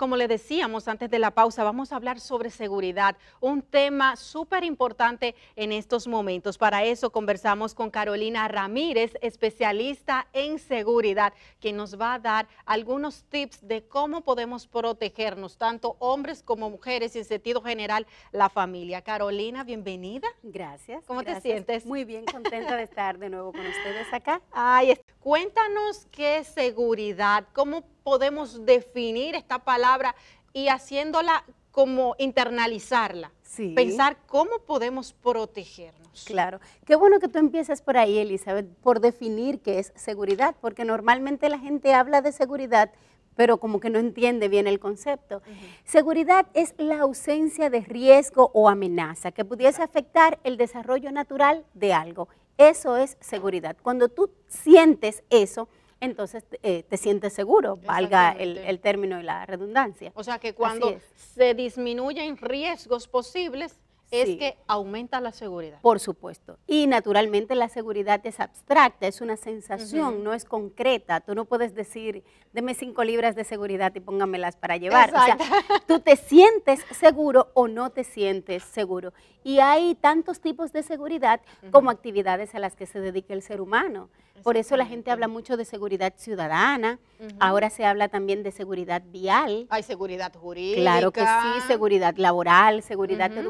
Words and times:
como 0.00 0.16
le 0.16 0.28
decíamos 0.28 0.88
antes 0.88 1.10
de 1.10 1.18
la 1.18 1.30
pausa, 1.30 1.62
vamos 1.62 1.92
a 1.92 1.96
hablar 1.96 2.20
sobre 2.20 2.48
seguridad, 2.48 3.18
un 3.38 3.60
tema 3.60 4.16
súper 4.16 4.64
importante 4.64 5.34
en 5.56 5.72
estos 5.72 6.08
momentos. 6.08 6.56
Para 6.56 6.84
eso 6.84 7.12
conversamos 7.12 7.74
con 7.74 7.90
Carolina 7.90 8.48
Ramírez, 8.48 9.12
especialista 9.20 10.26
en 10.32 10.58
seguridad, 10.58 11.34
que 11.60 11.74
nos 11.74 12.00
va 12.00 12.14
a 12.14 12.18
dar 12.18 12.48
algunos 12.64 13.24
tips 13.24 13.68
de 13.68 13.82
cómo 13.82 14.22
podemos 14.22 14.66
protegernos, 14.66 15.58
tanto 15.58 15.96
hombres 15.98 16.42
como 16.42 16.70
mujeres 16.70 17.14
y 17.14 17.18
en 17.18 17.26
sentido 17.26 17.60
general 17.60 18.06
la 18.32 18.48
familia. 18.48 19.02
Carolina, 19.02 19.64
bienvenida. 19.64 20.28
Gracias. 20.42 21.04
¿Cómo 21.04 21.20
gracias. 21.20 21.42
te 21.42 21.50
sientes? 21.50 21.84
Muy 21.84 22.06
bien, 22.06 22.24
contenta 22.24 22.74
de 22.74 22.84
estar 22.84 23.18
de 23.18 23.28
nuevo 23.28 23.52
con 23.52 23.66
ustedes 23.66 24.10
acá. 24.14 24.40
Ay, 24.50 24.98
cuéntanos 25.18 26.06
qué 26.10 26.38
es 26.38 26.46
seguridad, 26.46 27.44
cómo 27.52 27.84
podemos 28.02 28.64
definir 28.64 29.34
esta 29.34 29.58
palabra 29.60 30.14
y 30.52 30.68
haciéndola 30.68 31.44
como 31.70 32.14
internalizarla. 32.18 33.32
Sí. 33.42 33.72
Pensar 33.74 34.16
cómo 34.26 34.58
podemos 34.60 35.12
protegernos. 35.12 36.24
Claro. 36.24 36.60
Qué 36.84 36.96
bueno 36.96 37.20
que 37.20 37.28
tú 37.28 37.38
empiezas 37.38 37.82
por 37.82 37.96
ahí, 37.96 38.18
Elizabeth, 38.18 38.66
por 38.82 39.00
definir 39.00 39.60
qué 39.60 39.78
es 39.78 39.92
seguridad, 39.94 40.54
porque 40.60 40.84
normalmente 40.84 41.48
la 41.48 41.58
gente 41.58 41.94
habla 41.94 42.22
de 42.22 42.32
seguridad, 42.32 42.92
pero 43.36 43.58
como 43.58 43.80
que 43.80 43.90
no 43.90 43.98
entiende 43.98 44.48
bien 44.48 44.66
el 44.66 44.80
concepto. 44.80 45.36
Uh 45.38 45.50
-huh. 45.50 45.76
Seguridad 45.84 46.46
es 46.54 46.74
la 46.78 47.00
ausencia 47.00 47.70
de 47.70 47.80
riesgo 47.80 48.50
o 48.54 48.68
amenaza 48.68 49.32
que 49.32 49.44
pudiese 49.44 49.82
afectar 49.82 50.38
el 50.44 50.56
desarrollo 50.56 51.10
natural 51.12 51.64
de 51.74 51.92
algo. 51.92 52.28
Eso 52.58 52.96
es 52.96 53.16
seguridad. 53.20 53.76
Cuando 53.82 54.08
tú 54.08 54.30
sientes 54.48 55.22
eso, 55.30 55.68
entonces 56.00 56.44
eh, 56.62 56.82
te 56.82 56.96
sientes 56.96 57.32
seguro, 57.32 57.76
valga 57.76 58.32
el, 58.32 58.58
el, 58.58 58.80
término 58.80 59.20
y 59.20 59.22
la 59.22 59.46
redundancia. 59.46 60.12
O 60.14 60.24
sea 60.24 60.38
que 60.38 60.54
cuando 60.54 60.98
se 61.14 61.54
disminuyen 61.54 62.36
riesgos 62.36 63.06
posibles, 63.06 63.79
es 64.10 64.26
Sí. 64.28 64.38
que 64.38 64.56
aumenta 64.66 65.20
la 65.20 65.32
seguridad. 65.32 65.80
Por 65.80 66.00
supuesto. 66.00 66.58
Y 66.66 66.86
naturalmente 66.86 67.54
la 67.54 67.68
seguridad 67.68 68.20
es 68.24 68.40
abstracta, 68.40 69.06
es 69.06 69.20
una 69.20 69.36
sensación, 69.36 70.24
no 70.24 70.32
es 70.34 70.44
concreta. 70.44 71.20
Tú 71.20 71.34
no 71.34 71.44
puedes 71.44 71.74
decir, 71.74 72.24
deme 72.52 72.74
cinco 72.74 73.04
libras 73.04 73.36
de 73.36 73.44
seguridad 73.44 73.92
y 73.94 74.00
póngamelas 74.00 74.56
para 74.56 74.76
llevar. 74.76 75.10
O 75.14 75.20
sea, 75.24 75.38
tú 75.86 76.00
te 76.00 76.16
sientes 76.16 76.80
seguro 76.90 77.50
o 77.54 77.68
no 77.68 77.90
te 77.90 78.04
sientes 78.04 78.62
seguro. 78.64 79.12
Y 79.44 79.60
hay 79.60 79.94
tantos 79.94 80.40
tipos 80.40 80.72
de 80.72 80.82
seguridad 80.82 81.40
como 81.70 81.90
actividades 81.90 82.54
a 82.54 82.58
las 82.58 82.76
que 82.76 82.86
se 82.86 83.00
dedica 83.00 83.32
el 83.32 83.42
ser 83.42 83.60
humano. 83.60 84.10
Por 84.42 84.56
eso 84.56 84.74
la 84.78 84.86
gente 84.86 85.10
habla 85.10 85.28
mucho 85.28 85.58
de 85.58 85.66
seguridad 85.66 86.14
ciudadana, 86.16 86.98
ahora 87.40 87.68
se 87.68 87.84
habla 87.84 88.08
también 88.08 88.42
de 88.42 88.52
seguridad 88.52 89.02
vial. 89.04 89.66
Hay 89.68 89.82
seguridad 89.82 90.32
jurídica. 90.34 90.80
Claro 90.80 91.10
que 91.12 91.20
sí, 91.20 91.60
seguridad 91.66 92.14
laboral, 92.16 92.82
seguridad 92.82 93.30
Ujú. 93.32 93.40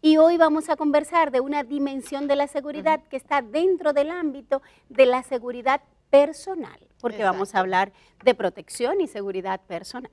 Y 0.00 0.16
hoy 0.16 0.36
vamos 0.36 0.68
a 0.68 0.76
conversar 0.76 1.30
de 1.30 1.40
una 1.40 1.64
dimensión 1.64 2.26
de 2.28 2.36
la 2.36 2.46
seguridad 2.46 3.02
que 3.08 3.16
está 3.16 3.42
dentro 3.42 3.92
del 3.92 4.10
ámbito 4.10 4.62
de 4.88 5.06
la 5.06 5.22
seguridad 5.22 5.80
personal, 6.10 6.78
porque 7.00 7.24
vamos 7.24 7.54
a 7.54 7.60
hablar 7.60 7.92
de 8.22 8.34
protección 8.34 9.00
y 9.00 9.08
seguridad 9.08 9.60
personal. 9.62 10.12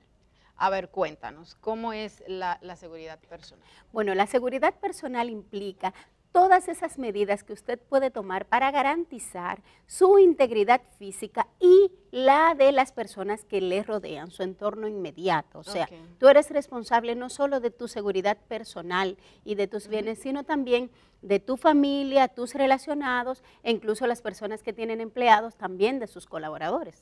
A 0.56 0.70
ver, 0.70 0.90
cuéntanos, 0.90 1.56
¿cómo 1.56 1.92
es 1.92 2.22
la, 2.26 2.58
la 2.62 2.76
seguridad 2.76 3.18
personal? 3.18 3.66
Bueno, 3.92 4.14
la 4.14 4.26
seguridad 4.26 4.74
personal 4.74 5.28
implica 5.28 5.92
todas 6.32 6.68
esas 6.68 6.98
medidas 6.98 7.44
que 7.44 7.52
usted 7.52 7.78
puede 7.78 8.10
tomar 8.10 8.46
para 8.46 8.70
garantizar 8.70 9.62
su 9.86 10.18
integridad 10.18 10.80
física 10.98 11.46
y 11.60 11.92
la 12.10 12.54
de 12.54 12.72
las 12.72 12.90
personas 12.92 13.44
que 13.44 13.60
le 13.60 13.82
rodean, 13.82 14.30
su 14.30 14.42
entorno 14.42 14.88
inmediato. 14.88 15.58
O 15.58 15.64
sea, 15.64 15.88
tú 16.18 16.28
eres 16.28 16.50
responsable 16.50 17.14
no 17.14 17.28
solo 17.28 17.60
de 17.60 17.70
tu 17.70 17.86
seguridad 17.86 18.38
personal 18.48 19.18
y 19.44 19.54
de 19.54 19.68
tus 19.68 19.88
bienes, 19.88 20.18
sino 20.20 20.44
también 20.44 20.90
de 21.20 21.38
tu 21.38 21.56
familia, 21.56 22.28
tus 22.28 22.54
relacionados 22.54 23.42
e 23.62 23.70
incluso 23.70 24.06
las 24.06 24.22
personas 24.22 24.62
que 24.62 24.72
tienen 24.72 25.00
empleados, 25.00 25.54
también 25.56 25.98
de 25.98 26.06
sus 26.06 26.26
colaboradores. 26.26 27.00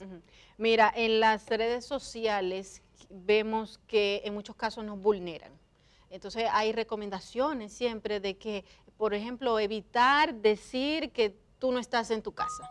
Mira, 0.58 0.92
en 0.94 1.20
las 1.20 1.48
redes 1.48 1.86
sociales 1.86 2.82
vemos 3.08 3.78
que 3.86 4.22
en 4.24 4.34
muchos 4.34 4.56
casos 4.56 4.84
nos 4.84 5.00
vulneran. 5.00 5.52
Entonces 6.10 6.46
hay 6.50 6.72
recomendaciones 6.72 7.72
siempre 7.72 8.20
de 8.20 8.36
que, 8.36 8.64
por 9.00 9.14
ejemplo, 9.14 9.58
evitar 9.58 10.34
decir 10.34 11.10
que 11.10 11.34
tú 11.58 11.72
no 11.72 11.78
estás 11.78 12.10
en 12.10 12.20
tu 12.20 12.32
casa. 12.32 12.70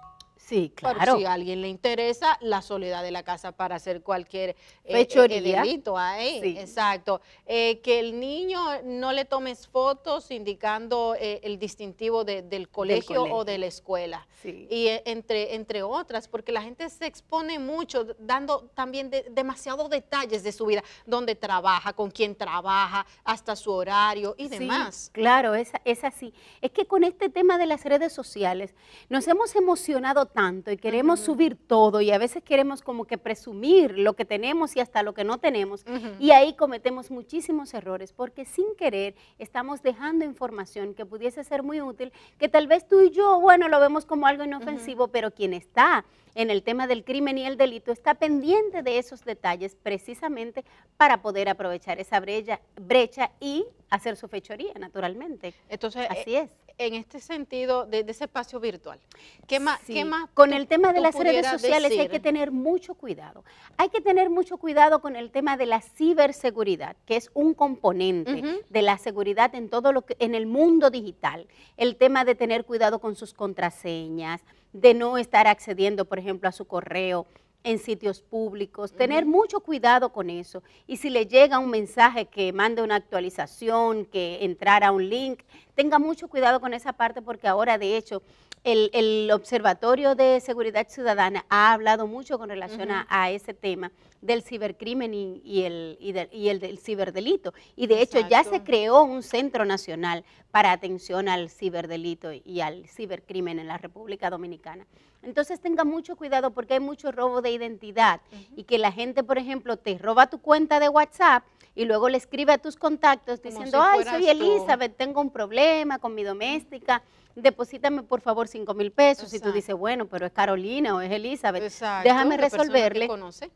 Sí, 0.49 0.73
Pero 0.81 0.95
claro. 0.95 1.17
si 1.17 1.25
a 1.25 1.33
alguien 1.33 1.61
le 1.61 1.67
interesa 1.67 2.35
la 2.41 2.63
soledad 2.63 3.03
de 3.03 3.11
la 3.11 3.21
casa 3.21 3.51
para 3.51 3.75
hacer 3.75 4.01
cualquier 4.01 4.49
eh, 4.49 4.55
eh, 4.85 4.93
Fechoría. 5.05 5.61
delito 5.61 5.95
ahí, 5.95 6.41
Sí. 6.41 6.57
exacto. 6.57 7.21
Eh, 7.45 7.81
que 7.81 7.99
el 7.99 8.19
niño 8.19 8.59
no 8.83 9.11
le 9.11 9.25
tomes 9.25 9.67
fotos 9.67 10.31
indicando 10.31 11.15
eh, 11.19 11.39
el 11.43 11.59
distintivo 11.59 12.23
de- 12.23 12.41
del, 12.41 12.67
colegio 12.67 13.21
o 13.21 13.27
colegio. 13.27 13.43
de 13.45 13.57
la 13.59 13.65
escuela. 13.67 14.27
Sí. 14.41 14.67
Y 14.71 14.87
entre, 15.05 15.53
entre 15.53 15.83
otras, 15.83 16.27
porque 16.27 16.51
la 16.51 16.63
gente 16.63 16.89
se 16.89 17.05
expone 17.05 17.59
mucho, 17.59 18.07
dando 18.17 18.71
también 18.73 19.11
de- 19.11 19.27
demasiados 19.29 19.87
detalles 19.91 20.41
de 20.41 20.51
su 20.51 20.65
vida, 20.65 20.83
dónde 21.05 21.35
trabaja, 21.35 21.93
con 21.93 22.09
quién 22.09 22.35
trabaja, 22.35 23.05
hasta 23.23 23.55
su 23.55 23.71
horario 23.71 24.33
y 24.35 24.49
Sí, 24.49 24.57
demás. 24.57 25.11
claro, 25.13 25.53
es, 25.53 25.71
es 25.85 26.03
así. 26.03 26.33
Es 26.59 26.71
que 26.71 26.87
con 26.87 27.03
este 27.03 27.29
tema 27.29 27.59
de 27.59 27.67
las 27.67 27.83
redes 27.85 28.13
sociales 28.13 28.73
nos 29.09 29.27
hemos 29.27 29.55
emocionado 29.55 30.25
tanto 30.25 30.38
y 30.71 30.77
queremos 30.77 31.19
subir 31.19 31.55
todo 31.55 31.99
y 31.99 32.11
a 32.11 32.17
veces 32.17 32.41
queremos 32.43 32.81
como 32.81 33.05
que 33.05 33.17
presumir 33.17 33.97
lo 33.97 34.13
que 34.13 34.23
tenemos 34.23 34.75
y 34.75 34.79
hasta 34.79 35.03
lo 35.03 35.13
que 35.13 35.25
no 35.25 35.37
tenemos. 35.37 35.85
Y 36.19 36.31
ahí 36.31 36.53
cometemos 36.53 37.11
muchísimos 37.11 37.73
errores 37.73 38.13
porque 38.13 38.45
sin 38.45 38.73
querer 38.77 39.15
estamos 39.37 39.81
dejando 39.81 40.23
información 40.23 40.93
que 40.93 41.05
pudiese 41.05 41.43
ser 41.43 41.61
muy 41.61 41.81
útil, 41.81 42.13
que 42.37 42.47
tal 42.47 42.67
vez 42.67 42.87
tú 42.87 43.01
y 43.01 43.09
yo, 43.09 43.39
bueno, 43.41 43.67
lo 43.67 43.79
vemos 43.79 44.05
como 44.05 44.27
algo 44.27 44.43
inofensivo, 44.45 45.09
pero 45.09 45.31
quien 45.31 45.53
está 45.53 46.05
en 46.35 46.49
el 46.49 46.63
tema 46.63 46.87
del 46.87 47.03
crimen 47.03 47.37
y 47.37 47.45
el 47.45 47.57
delito 47.57 47.91
está 47.91 48.15
pendiente 48.15 48.81
de 48.83 48.97
esos 48.97 49.23
detalles 49.25 49.75
precisamente 49.75 50.63
para 50.97 51.21
poder 51.21 51.49
aprovechar 51.49 51.99
esa 51.99 52.19
brecha, 52.19 52.59
brecha 52.75 53.31
y 53.39 53.65
hacer 53.89 54.15
su 54.15 54.27
fechoría, 54.27 54.73
naturalmente. 54.79 55.53
Entonces, 55.69 56.03
eh, 56.03 56.07
Así 56.09 56.35
es. 56.35 56.51
en 56.77 56.93
este 56.93 57.19
sentido 57.19 57.85
de, 57.85 58.03
de 58.03 58.11
ese 58.11 58.25
espacio 58.25 58.59
virtual, 58.59 58.99
¿qué 59.47 59.59
más? 59.59 59.79
Sí, 59.81 59.93
qué 59.95 60.05
más 60.05 60.29
Con 60.33 60.51
tú- 60.51 60.55
el 60.57 60.67
tema 60.67 60.93
de 60.93 61.01
las 61.01 61.15
redes 61.15 61.47
sociales 61.47 61.91
hay 61.97 62.07
que 62.07 62.19
tener 62.19 62.51
mucho 62.51 62.93
cuidado. 62.93 63.43
Hay 63.77 63.89
que 63.89 63.99
tener 64.01 64.29
mucho 64.29 64.57
cuidado 64.57 65.01
con 65.01 65.15
el 65.15 65.31
tema 65.31 65.57
de 65.57 65.65
la 65.65 65.81
ciberseguridad, 65.81 66.95
que 67.05 67.15
es 67.15 67.31
un 67.33 67.53
componente 67.55 68.61
de 68.69 68.81
la 68.81 68.97
seguridad 68.97 69.55
en 69.55 69.69
todo 69.69 69.91
lo 69.91 70.03
que 70.05 70.15
en 70.19 70.35
el 70.35 70.45
mundo 70.45 70.89
digital. 70.91 71.47
El 71.77 71.95
tema 71.95 72.25
de 72.25 72.35
tener 72.35 72.65
cuidado 72.65 72.99
con 72.99 73.15
sus 73.15 73.33
contraseñas, 73.33 74.41
de 74.73 74.93
no 74.93 75.17
estar 75.17 75.47
accediendo, 75.47 76.05
por 76.05 76.19
ejemplo, 76.19 76.49
a 76.49 76.51
su 76.51 76.65
correo 76.65 77.25
en 77.63 77.77
sitios 77.77 78.21
públicos, 78.21 78.93
tener 78.93 79.25
mucho 79.25 79.59
cuidado 79.59 80.13
con 80.13 80.29
eso. 80.29 80.63
Y 80.87 80.97
si 80.97 81.09
le 81.09 81.25
llega 81.25 81.59
un 81.59 81.69
mensaje 81.69 82.25
que 82.25 82.53
mande 82.53 82.81
una 82.81 82.95
actualización, 82.95 84.05
que 84.05 84.45
entrar 84.45 84.83
a 84.83 84.91
un 84.91 85.09
link, 85.09 85.41
tenga 85.79 85.97
mucho 85.97 86.27
cuidado 86.27 86.59
con 86.59 86.73
esa 86.73 86.91
parte 86.91 87.21
porque 87.21 87.47
ahora, 87.47 87.77
de 87.77 87.95
hecho, 87.95 88.21
el, 88.65 88.89
el 88.91 89.31
Observatorio 89.31 90.13
de 90.13 90.41
Seguridad 90.41 90.85
Ciudadana 90.89 91.45
ha 91.47 91.71
hablado 91.71 92.05
mucho 92.05 92.37
con 92.37 92.49
relación 92.49 92.89
a, 92.91 93.31
ese 93.31 93.53
tema 93.53 93.89
del 94.21 94.43
cibercrimen 94.43 95.13
y, 95.13 95.41
y 95.45 95.63
el, 95.63 95.95
y, 96.01 96.11
del- 96.11 96.27
y 96.33 96.49
el 96.49 96.59
del 96.59 96.79
ciberdelito. 96.79 97.53
Y 97.77 97.87
de 97.87 98.01
hecho 98.01 98.19
ya 98.29 98.43
se 98.43 98.61
creó 98.65 99.03
un 99.03 99.23
centro 99.23 99.63
nacional 99.63 100.25
para 100.51 100.73
atención 100.73 101.29
al 101.29 101.49
ciberdelito 101.49 102.33
y 102.33 102.59
al 102.59 102.85
cibercrimen 102.89 103.57
en 103.59 103.67
la 103.67 103.77
República 103.77 104.29
Dominicana. 104.29 104.85
Entonces 105.23 105.61
tenga 105.61 105.85
mucho 105.85 106.17
cuidado 106.17 106.51
porque 106.51 106.73
hay 106.73 106.79
mucho 106.81 107.13
robo 107.13 107.41
de 107.41 107.51
identidad 107.51 108.19
y 108.57 108.63
que 108.65 108.77
la 108.77 108.91
gente, 108.91 109.23
por 109.23 109.37
ejemplo, 109.37 109.77
te 109.77 109.97
roba 109.97 110.27
tu 110.27 110.39
cuenta 110.41 110.81
de 110.81 110.89
WhatsApp 110.89 111.43
y 111.75 111.85
luego 111.85 112.09
le 112.09 112.17
escribe 112.17 112.51
a 112.51 112.57
tus 112.57 112.75
contactos 112.75 113.39
Como 113.39 113.51
diciendo, 113.51 113.81
si 113.81 113.99
ay, 113.99 114.03
soy 114.03 114.23
tú". 114.23 114.29
Elizabeth, 114.43 114.97
tengo 114.97 115.21
un 115.21 115.29
problema 115.29 115.68
con 115.99 116.15
mi 116.15 116.23
doméstica, 116.23 117.01
deposítame 117.35 118.03
por 118.03 118.21
favor 118.21 118.47
cinco 118.47 118.73
mil 118.73 118.91
pesos. 118.91 119.27
Y 119.33 119.39
tú 119.39 119.49
Exacto. 119.49 119.55
dices, 119.55 119.75
bueno, 119.75 120.05
pero 120.07 120.25
es 120.25 120.31
Carolina 120.31 120.95
o 120.95 121.01
es 121.01 121.11
Elizabeth, 121.11 121.63
Exacto, 121.63 122.07
déjame 122.09 122.35
que 122.37 122.41
resolverle. 122.41 123.07
conoce. 123.07 123.49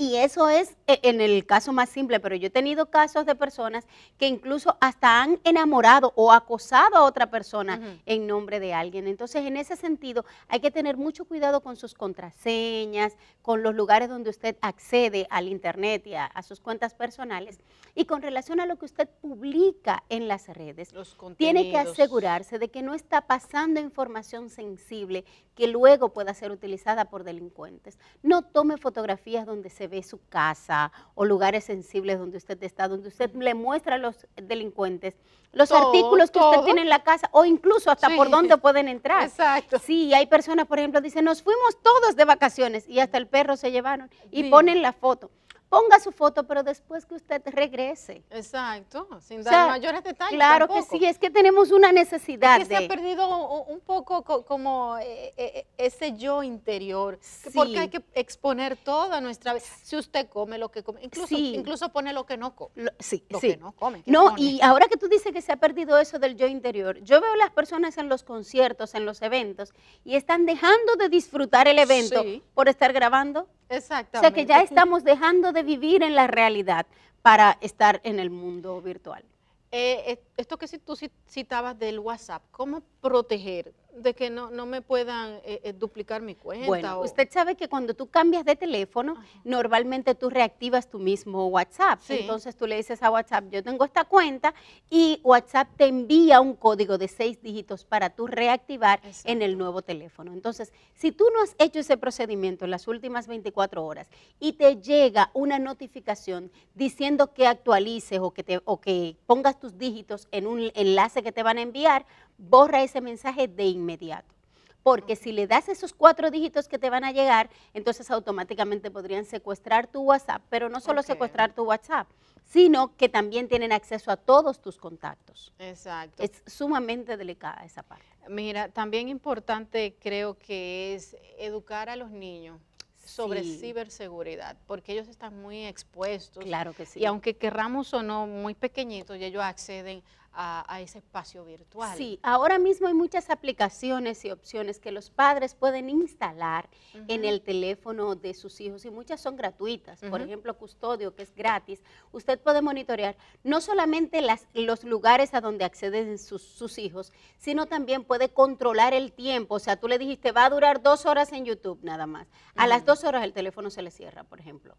Y 0.00 0.16
eso 0.16 0.48
es 0.48 0.78
eh, 0.86 0.98
en 1.02 1.20
el 1.20 1.44
caso 1.44 1.74
más 1.74 1.90
simple, 1.90 2.20
pero 2.20 2.34
yo 2.34 2.46
he 2.46 2.50
tenido 2.50 2.86
casos 2.86 3.26
de 3.26 3.34
personas 3.34 3.86
que 4.16 4.28
incluso 4.28 4.78
hasta 4.80 5.20
han 5.20 5.38
enamorado 5.44 6.14
o 6.16 6.32
acosado 6.32 6.96
a 6.96 7.04
otra 7.04 7.30
persona 7.30 7.98
en 8.06 8.26
nombre 8.26 8.60
de 8.60 8.72
alguien. 8.72 9.06
Entonces, 9.06 9.44
en 9.44 9.58
ese 9.58 9.76
sentido, 9.76 10.24
hay 10.48 10.60
que 10.60 10.70
tener 10.70 10.96
mucho 10.96 11.26
cuidado 11.26 11.60
con 11.60 11.76
sus 11.76 11.92
contraseñas, 11.92 13.18
con 13.42 13.62
los 13.62 13.74
lugares 13.74 14.08
donde 14.08 14.30
usted 14.30 14.56
accede 14.62 15.26
al 15.28 15.48
Internet 15.48 16.06
y 16.06 16.14
a, 16.14 16.24
a 16.24 16.42
sus 16.42 16.60
cuentas 16.60 16.94
personales. 16.94 17.60
Y 17.94 18.06
con 18.06 18.22
relación 18.22 18.58
a 18.60 18.64
lo 18.64 18.76
que 18.76 18.86
usted 18.86 19.06
publica 19.20 20.02
en 20.08 20.28
las 20.28 20.48
redes, 20.48 20.94
Los 20.94 21.14
tiene 21.36 21.70
que 21.70 21.76
asegurarse 21.76 22.58
de 22.58 22.70
que 22.70 22.80
no 22.80 22.94
está 22.94 23.26
pasando 23.26 23.80
información 23.80 24.48
sensible 24.48 25.26
que 25.54 25.66
luego 25.66 26.14
pueda 26.14 26.32
ser 26.32 26.52
utilizada 26.52 27.10
por 27.10 27.22
delincuentes. 27.22 27.98
No 28.22 28.40
tome 28.40 28.78
fotografías 28.78 29.44
donde 29.44 29.68
se 29.68 29.89
ve 29.90 30.02
su 30.02 30.20
casa 30.28 30.92
o 31.14 31.24
lugares 31.24 31.64
sensibles 31.64 32.18
donde 32.18 32.38
usted 32.38 32.62
está, 32.62 32.88
donde 32.88 33.08
usted 33.08 33.34
le 33.34 33.54
muestra 33.54 33.96
a 33.96 33.98
los 33.98 34.26
delincuentes 34.36 35.14
los 35.52 35.72
artículos 35.72 36.30
que 36.30 36.38
usted 36.38 36.62
tiene 36.62 36.82
en 36.82 36.88
la 36.88 37.02
casa 37.02 37.28
o 37.32 37.44
incluso 37.44 37.90
hasta 37.90 38.08
por 38.14 38.30
dónde 38.30 38.56
pueden 38.56 38.88
entrar. 38.88 39.24
Exacto. 39.24 39.78
Sí, 39.78 40.14
hay 40.14 40.26
personas, 40.26 40.66
por 40.66 40.78
ejemplo, 40.78 41.00
dicen, 41.00 41.24
nos 41.24 41.42
fuimos 41.42 41.76
todos 41.82 42.14
de 42.14 42.24
vacaciones 42.24 42.88
y 42.88 43.00
hasta 43.00 43.18
el 43.18 43.26
perro 43.26 43.56
se 43.56 43.72
llevaron 43.72 44.10
y 44.30 44.44
ponen 44.44 44.80
la 44.80 44.92
foto 44.92 45.30
ponga 45.70 46.00
su 46.00 46.10
foto, 46.10 46.42
pero 46.42 46.62
después 46.62 47.06
que 47.06 47.14
usted 47.14 47.40
regrese. 47.46 48.24
Exacto, 48.30 49.08
sin 49.20 49.42
dar 49.42 49.68
mayores 49.68 50.02
detalles. 50.02 50.34
Claro 50.34 50.68
que 50.68 50.82
sí, 50.82 51.06
es 51.06 51.16
que 51.16 51.30
tenemos 51.30 51.70
una 51.70 51.92
necesidad. 51.92 52.60
Es 52.60 52.68
que 52.68 52.76
se 52.76 52.84
ha 52.84 52.88
perdido 52.88 53.48
un 53.66 53.80
poco 53.80 54.24
como 54.44 54.98
eh, 54.98 55.32
eh, 55.36 55.66
ese 55.78 56.16
yo 56.16 56.42
interior, 56.42 57.18
porque 57.54 57.78
hay 57.78 57.88
que 57.88 58.02
exponer 58.14 58.76
toda 58.76 59.20
nuestra 59.20 59.54
vida. 59.54 59.64
Si 59.82 59.96
usted 59.96 60.28
come 60.28 60.58
lo 60.58 60.70
que 60.70 60.82
come, 60.82 61.00
incluso, 61.02 61.34
incluso 61.36 61.88
pone 61.90 62.12
lo 62.12 62.26
que 62.26 62.36
no 62.36 62.56
come. 62.56 62.90
sí, 62.98 63.24
lo 63.28 63.38
que 63.38 63.56
no 63.56 63.70
come. 63.72 64.02
No, 64.06 64.34
y 64.36 64.60
ahora 64.62 64.88
que 64.88 64.96
tú 64.96 65.06
dices 65.06 65.32
que 65.32 65.40
se 65.40 65.52
ha 65.52 65.56
perdido 65.56 65.98
eso 65.98 66.18
del 66.18 66.36
yo 66.36 66.48
interior, 66.48 66.98
yo 67.02 67.20
veo 67.20 67.36
las 67.36 67.50
personas 67.50 67.96
en 67.96 68.08
los 68.08 68.24
conciertos, 68.24 68.96
en 68.96 69.06
los 69.06 69.22
eventos, 69.22 69.72
y 70.04 70.16
están 70.16 70.46
dejando 70.46 70.96
de 70.96 71.08
disfrutar 71.08 71.68
el 71.68 71.78
evento 71.78 72.24
por 72.54 72.68
estar 72.68 72.92
grabando. 72.92 73.46
Exactamente. 73.68 74.18
O 74.18 74.20
sea 74.20 74.30
que 74.32 74.46
ya 74.46 74.62
estamos 74.62 75.04
dejando 75.04 75.52
de 75.52 75.59
vivir 75.62 76.02
en 76.02 76.14
la 76.14 76.26
realidad 76.26 76.86
para 77.22 77.58
estar 77.60 78.00
en 78.04 78.18
el 78.18 78.30
mundo 78.30 78.80
virtual. 78.80 79.24
Eh, 79.72 80.02
eh, 80.06 80.22
esto 80.36 80.58
que 80.58 80.66
tú 80.78 80.96
citabas 81.28 81.78
del 81.78 81.98
WhatsApp, 82.00 82.42
¿cómo 82.50 82.82
proteger 83.00 83.72
de 83.94 84.14
que 84.14 84.30
no, 84.30 84.50
no 84.50 84.66
me 84.66 84.82
puedan 84.82 85.40
eh, 85.44 85.60
eh, 85.64 85.72
duplicar 85.72 86.22
mi 86.22 86.34
cuenta. 86.34 86.66
Bueno, 86.66 87.00
usted 87.00 87.28
sabe 87.30 87.54
que 87.54 87.68
cuando 87.68 87.94
tú 87.94 88.08
cambias 88.08 88.44
de 88.44 88.56
teléfono, 88.56 89.16
normalmente 89.44 90.14
tú 90.14 90.30
reactivas 90.30 90.88
tu 90.88 90.98
mismo 90.98 91.46
WhatsApp. 91.48 92.00
Entonces 92.08 92.56
tú 92.56 92.66
le 92.66 92.76
dices 92.76 93.02
a 93.02 93.10
WhatsApp, 93.10 93.44
yo 93.50 93.62
tengo 93.62 93.84
esta 93.84 94.04
cuenta 94.04 94.54
y 94.88 95.20
WhatsApp 95.22 95.68
te 95.76 95.86
envía 95.86 96.40
un 96.40 96.54
código 96.54 96.98
de 96.98 97.08
seis 97.08 97.42
dígitos 97.42 97.84
para 97.84 98.10
tú 98.10 98.26
reactivar 98.26 99.00
en 99.24 99.42
el 99.42 99.58
nuevo 99.58 99.82
teléfono. 99.82 100.32
Entonces, 100.32 100.72
si 100.94 101.12
tú 101.12 101.24
no 101.34 101.42
has 101.42 101.54
hecho 101.58 101.80
ese 101.80 101.96
procedimiento 101.96 102.64
en 102.64 102.70
las 102.70 102.88
últimas 102.88 103.26
24 103.26 103.84
horas 103.84 104.08
y 104.38 104.54
te 104.54 104.76
llega 104.76 105.30
una 105.34 105.58
notificación 105.58 106.50
diciendo 106.74 107.32
que 107.32 107.46
actualices 107.46 108.18
o 108.20 108.32
que, 108.32 108.42
te, 108.42 108.60
o 108.64 108.80
que 108.80 109.16
pongas 109.26 109.58
tus 109.58 109.78
dígitos 109.78 110.28
en 110.30 110.46
un 110.46 110.70
enlace 110.74 111.22
que 111.22 111.32
te 111.32 111.42
van 111.42 111.58
a 111.58 111.62
enviar, 111.62 112.06
borra 112.40 112.82
ese 112.82 113.00
mensaje 113.00 113.46
de 113.48 113.64
inmediato. 113.64 114.34
Porque 114.82 115.14
si 115.14 115.30
le 115.32 115.46
das 115.46 115.68
esos 115.68 115.92
cuatro 115.92 116.30
dígitos 116.30 116.66
que 116.66 116.78
te 116.78 116.88
van 116.88 117.04
a 117.04 117.12
llegar, 117.12 117.50
entonces 117.74 118.10
automáticamente 118.10 118.90
podrían 118.90 119.26
secuestrar 119.26 119.86
tu 119.86 120.00
WhatsApp, 120.00 120.42
pero 120.48 120.70
no 120.70 120.80
solo 120.80 121.02
secuestrar 121.02 121.54
tu 121.54 121.64
WhatsApp, 121.64 122.08
sino 122.46 122.96
que 122.96 123.10
también 123.10 123.46
tienen 123.46 123.72
acceso 123.72 124.10
a 124.10 124.16
todos 124.16 124.62
tus 124.62 124.78
contactos. 124.78 125.52
Exacto. 125.58 126.22
Es 126.22 126.42
sumamente 126.46 127.18
delicada 127.18 127.62
esa 127.64 127.82
parte. 127.82 128.06
Mira, 128.28 128.68
también 128.68 129.08
importante 129.08 129.96
creo 130.00 130.38
que 130.38 130.94
es 130.94 131.14
educar 131.38 131.90
a 131.90 131.96
los 131.96 132.10
niños 132.10 132.58
sobre 133.04 133.42
ciberseguridad, 133.42 134.56
porque 134.66 134.92
ellos 134.92 135.08
están 135.08 135.40
muy 135.42 135.66
expuestos. 135.66 136.42
Claro 136.44 136.72
que 136.72 136.86
sí. 136.86 137.00
Y 137.00 137.04
aunque 137.04 137.36
querramos 137.36 137.92
o 137.92 138.02
no, 138.02 138.26
muy 138.26 138.54
pequeñitos, 138.54 139.16
ellos 139.16 139.42
acceden 139.42 140.02
a, 140.32 140.80
ese 140.80 140.98
espacio 140.98 141.44
virtual. 141.44 141.96
Sí, 141.96 142.18
ahora 142.22 142.58
mismo 142.58 142.86
hay 142.86 142.94
muchas 142.94 143.30
aplicaciones 143.30 144.24
y 144.24 144.30
opciones 144.30 144.78
que 144.78 144.92
los 144.92 145.10
padres 145.10 145.54
pueden 145.54 145.90
instalar 145.90 146.68
en 147.08 147.24
el 147.24 147.42
teléfono 147.42 148.14
de 148.14 148.34
sus 148.34 148.60
hijos 148.60 148.84
y 148.84 148.90
muchas 148.90 149.20
son 149.20 149.36
gratuitas. 149.36 150.00
Por 150.08 150.22
ejemplo, 150.22 150.56
Custodio, 150.56 151.14
que 151.14 151.22
es 151.22 151.34
gratis. 151.34 151.82
Usted 152.12 152.40
puede 152.40 152.62
monitorear 152.62 153.16
no 153.42 153.60
solamente 153.60 154.22
las, 154.22 154.46
los 154.54 154.84
lugares 154.84 155.34
a 155.34 155.40
donde 155.40 155.64
acceden 155.64 156.18
sus, 156.18 156.78
hijos, 156.78 157.12
sino 157.38 157.66
también 157.66 158.04
puede 158.04 158.28
controlar 158.30 158.94
el 158.94 159.12
tiempo. 159.12 159.56
O 159.56 159.58
sea, 159.58 159.76
tú 159.76 159.88
le 159.88 159.98
dijiste, 159.98 160.32
va 160.32 160.44
a 160.44 160.50
durar 160.50 160.82
dos 160.82 161.06
horas 161.06 161.32
en 161.32 161.44
YouTube 161.44 161.80
nada 161.82 162.06
más. 162.06 162.28
A 162.54 162.66
las 162.66 162.84
dos 162.84 163.04
horas 163.04 163.24
el 163.24 163.32
teléfono 163.32 163.70
se 163.70 163.82
le 163.82 163.90
cierra, 163.90 164.24
por 164.24 164.40
ejemplo. 164.40 164.76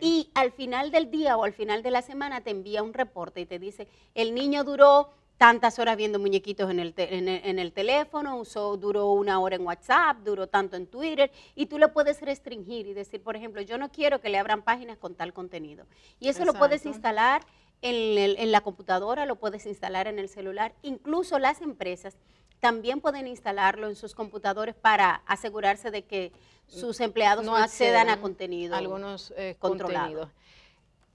Y 0.00 0.30
al 0.34 0.52
final 0.52 0.90
del 0.90 1.10
día 1.10 1.36
o 1.36 1.44
al 1.44 1.52
final 1.52 1.82
de 1.82 1.90
la 1.90 2.02
semana 2.02 2.40
te 2.40 2.50
envía 2.50 2.82
un 2.82 2.94
reporte 2.94 3.40
y 3.40 3.46
te 3.46 3.58
dice, 3.58 3.88
el 4.14 4.34
niño 4.34 4.64
duró 4.78 5.10
tantas 5.38 5.78
horas 5.78 5.96
viendo 5.96 6.18
muñequitos 6.18 6.70
en 6.70 6.78
el, 6.78 6.94
en, 6.96 7.58
el, 7.58 7.72
teléfono, 7.72 8.36
usó, 8.36 8.76
duró 8.76 9.12
una 9.12 9.38
hora 9.40 9.56
en 9.56 9.64
WhatsApp, 9.64 10.18
duró 10.24 10.46
tanto 10.48 10.76
en 10.76 10.86
Twitter, 10.86 11.30
y 11.54 11.66
tú 11.66 11.78
lo 11.78 11.92
puedes 11.92 12.20
restringir 12.22 12.86
y 12.86 12.92
decir, 12.92 13.22
por 13.22 13.36
ejemplo, 13.36 13.60
yo 13.62 13.78
no 13.78 13.90
quiero 13.90 14.20
que 14.20 14.28
le 14.28 14.38
abran 14.38 14.62
páginas 14.62 14.98
con 14.98 15.14
tal 15.14 15.32
contenido. 15.32 15.86
Y 16.18 16.28
eso 16.28 16.44
lo 16.44 16.54
puedes 16.54 16.86
instalar 16.86 17.42
en, 17.82 18.18
en, 18.38 18.52
la 18.52 18.60
computadora, 18.62 19.26
lo 19.26 19.36
puedes 19.36 19.66
instalar 19.66 20.08
en 20.08 20.18
el 20.18 20.28
celular, 20.28 20.74
incluso 20.82 21.38
las 21.38 21.60
empresas 21.60 22.16
también 22.58 23.00
pueden 23.00 23.28
instalarlo 23.28 23.88
en 23.88 23.94
sus 23.94 24.16
computadores 24.16 24.74
para 24.74 25.22
asegurarse 25.26 25.92
de 25.92 26.02
que 26.04 26.32
sus 26.66 26.98
empleados 27.00 27.44
no, 27.44 27.56
accedan 27.56 28.08
a 28.08 28.20
contenido 28.20 28.74
algunos 28.74 29.32
eh, 29.36 29.54
contenidos. 29.60 30.30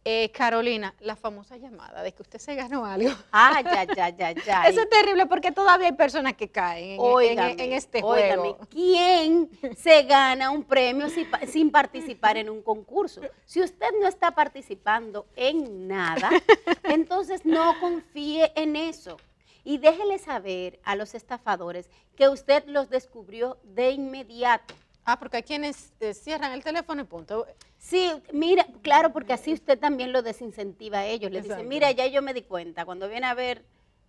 Eh, 0.05 0.31
Carolina, 0.31 0.93
la 0.99 1.15
famosa 1.15 1.55
llamada 1.55 2.03
de 2.03 2.11
que 2.11 2.23
usted 2.23 2.37
se 2.37 2.55
ganó 2.55 2.85
algo. 2.85 3.09
Ah, 3.31 3.61
ya, 3.63 3.85
ya, 3.85 4.09
ya, 4.09 4.31
ya. 4.45 4.63
Eso 4.63 4.81
es 4.81 4.89
terrible 4.89 5.27
porque 5.27 5.53
todavía 5.53 5.87
hay 5.87 5.93
personas 5.93 6.33
que 6.33 6.49
caen 6.49 6.99
en, 6.99 7.71
este 7.71 8.01
juego. 8.01 8.57
¿Quién 8.69 9.49
se 9.77 10.03
gana 10.03 10.51
un 10.51 10.63
premio 10.65 11.07
sin, 11.47 11.71
participar 11.71 12.35
en 12.35 12.49
un 12.49 12.61
concurso? 12.61 13.21
Si 13.45 13.61
usted 13.61 13.91
no 14.01 14.07
está 14.07 14.31
participando 14.31 15.25
en 15.37 15.87
nada, 15.87 16.29
entonces 16.83 17.45
no 17.45 17.79
confíe 17.79 18.51
en 18.55 18.75
eso. 18.75 19.15
Y 19.63 19.77
déjele 19.77 20.19
saber 20.19 20.81
a 20.83 20.97
los 20.97 21.15
estafadores 21.15 21.89
que 22.17 22.27
usted 22.27 22.65
los 22.67 22.89
descubrió 22.89 23.57
de 23.63 23.91
inmediato. 23.91 24.75
Ah, 25.05 25.19
porque 25.19 25.37
hay 25.37 25.43
quienes 25.43 25.91
eh, 25.99 26.13
cierran 26.13 26.53
el 26.53 26.63
teléfono 26.63 27.01
y 27.01 27.05
punto. 27.05 27.45
Sí, 27.77 28.11
mira, 28.31 28.65
claro, 28.81 29.11
porque 29.11 29.33
así 29.33 29.53
usted 29.53 29.77
también 29.77 30.13
lo 30.13 30.21
desincentiva 30.21 30.99
a 30.99 31.05
ellos. 31.05 31.31
Les 31.31 31.43
dice, 31.43 31.63
mira, 31.63 31.91
ya 31.91 32.07
yo 32.07 32.21
me 32.21 32.33
di 32.33 32.43
cuenta, 32.43 32.85
cuando 32.85 33.09
viene 33.09 33.27
a 33.27 33.33
ver 33.33 33.65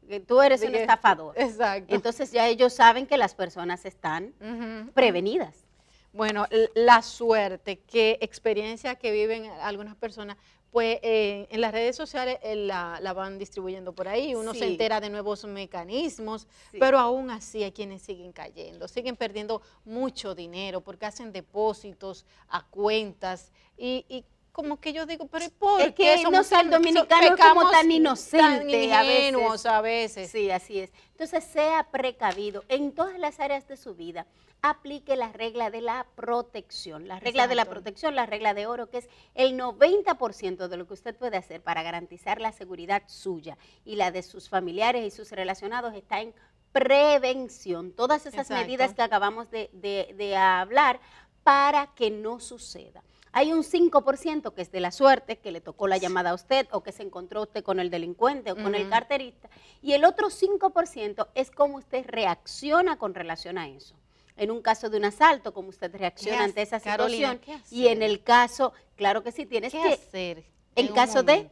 que 0.09 0.21
tú 0.21 0.41
eres 0.41 0.63
un 0.63 0.75
estafador. 0.75 1.35
Exacto. 1.39 1.95
Entonces 1.95 2.31
ya 2.31 2.47
ellos 2.47 2.75
saben 2.75 3.07
que 3.07 3.17
las 3.17 3.35
personas 3.35 3.85
están 3.85 4.35
prevenidas. 4.95 5.65
Bueno, 6.13 6.47
la 6.77 7.03
suerte, 7.03 7.81
qué 7.81 8.19
experiencia 8.21 8.95
que 8.95 9.11
viven 9.11 9.47
algunas 9.63 9.97
personas 9.97 10.37
pues 10.75 10.99
eh, 11.03 11.47
en 11.51 11.61
las 11.61 11.71
redes 11.71 11.95
sociales 11.95 12.37
eh, 12.43 12.57
la, 12.57 12.99
van 13.15 13.39
distribuyendo 13.39 13.93
por 13.93 14.09
ahí, 14.09 14.35
uno 14.35 14.55
se 14.55 14.67
entera 14.67 15.01
de 15.01 15.09
nuevos 15.09 15.45
mecanismos, 15.45 16.49
pero 16.81 16.99
aún 16.99 17.31
así 17.31 17.63
hay 17.63 17.71
quienes 17.71 18.03
siguen 18.03 18.33
cayendo, 18.33 18.89
siguen 18.89 19.15
perdiendo 19.15 19.63
mucho 19.85 20.35
dinero 20.35 20.81
porque 20.81 21.07
hacen 21.07 21.31
depósitos 21.31 22.27
a 22.49 22.67
cuentas 22.67 23.53
y, 23.79 24.25
como 24.55 24.79
que 24.79 24.93
yo 24.93 25.05
digo, 25.05 25.27
pero 25.27 25.47
¿por 25.59 25.81
es 25.81 25.95
que 25.97 26.23
no 26.31 26.41
el 26.61 26.71
dominicano 26.71 27.37
como 27.37 27.69
tan 27.73 27.91
inocente 27.91 28.93
a 28.95 29.03
veces. 29.03 29.67
a 29.67 29.81
veces. 29.81 30.31
Sí, 30.31 30.49
así 30.49 30.79
es. 30.79 30.93
Entonces 31.11 31.43
sea 31.43 31.89
precavido 31.91 32.63
en 32.69 32.93
todas 32.93 33.19
las 33.19 33.41
áreas 33.41 33.67
de 33.67 33.77
su 33.77 33.97
vida 33.97 34.29
aplique 34.63 35.17
la 35.17 35.33
regla 35.33 35.71
de 35.71 35.81
la 35.81 36.07
protección. 36.15 37.09
La 37.09 37.19
regla 37.19 37.49
de 37.49 37.57
la 37.57 37.65
protección, 37.65 38.15
la 38.15 38.27
regla 38.27 38.55
de 38.55 38.67
oro, 38.67 38.89
que 38.89 38.99
es 38.99 39.09
el 39.35 39.59
90% 39.59 40.69
de 40.69 40.77
lo 40.77 40.87
que 40.87 40.95
usted 40.95 41.17
puede 41.17 41.37
hacer 41.37 41.61
para 41.61 41.83
garantizar 41.83 42.41
la 42.41 42.53
seguridad 42.53 43.03
suya 43.07 43.59
y 43.85 43.97
la 43.97 44.13
de 44.13 44.23
sus 44.23 44.49
familiares 44.49 45.05
y 45.05 45.11
sus 45.11 45.33
relacionados 45.33 45.95
está 45.95 46.21
en 46.21 46.33
prevención. 46.71 47.91
Todas 47.91 48.25
esas 48.25 48.49
medidas 48.51 48.95
que 48.95 49.03
acabamos 49.03 49.51
de, 49.51 50.37
hablar 50.37 51.01
para 51.43 51.89
que 51.95 52.13
no 52.13 52.39
suceda. 52.39 53.03
Hay 53.37 53.53
un 53.53 53.65
5% 53.65 54.55
que 54.55 54.63
es 54.63 54.71
de 54.71 54.79
la 54.79 54.93
suerte, 54.93 55.39
que 55.39 55.51
le 55.51 55.61
tocó 55.61 55.89
la 55.89 55.97
llamada 55.97 56.31
a 56.31 56.35
usted 56.35 56.69
o 56.71 56.85
que 56.85 56.93
se 56.93 57.03
encontró 57.03 57.43
usted 57.43 57.65
con 57.65 57.81
el 57.81 57.91
delincuente 57.91 58.53
o 58.53 58.57
con 58.57 58.77
el 58.77 58.89
carterista. 58.89 59.51
Y 59.83 59.93
el 59.95 60.05
otro 60.05 60.29
5% 60.29 61.29
es 61.35 61.51
cómo 61.51 61.79
usted 61.79 62.07
reacciona 62.07 62.97
con 62.97 63.13
relación 63.13 63.59
a 63.59 63.69
eso 63.69 63.97
en 64.37 64.51
un 64.51 64.63
caso 64.63 64.89
de 64.89 64.99
un 64.99 65.05
asalto, 65.05 65.53
cómo 65.53 65.69
usted 65.69 65.95
reacciona 65.95 66.45
ante 66.45 66.63
esa 66.63 66.79
situación. 66.79 67.41
y 67.71 67.89
en 67.89 68.03
el 68.03 68.23
caso, 68.23 68.73
claro 68.97 69.23
que 69.23 69.33
sí, 69.33 69.47
tienes 69.47 69.73
¿Qué 69.73 69.81
que 69.81 69.93
hacer 69.95 70.45
en, 70.77 70.89
caso 70.89 71.23
de 71.23 71.49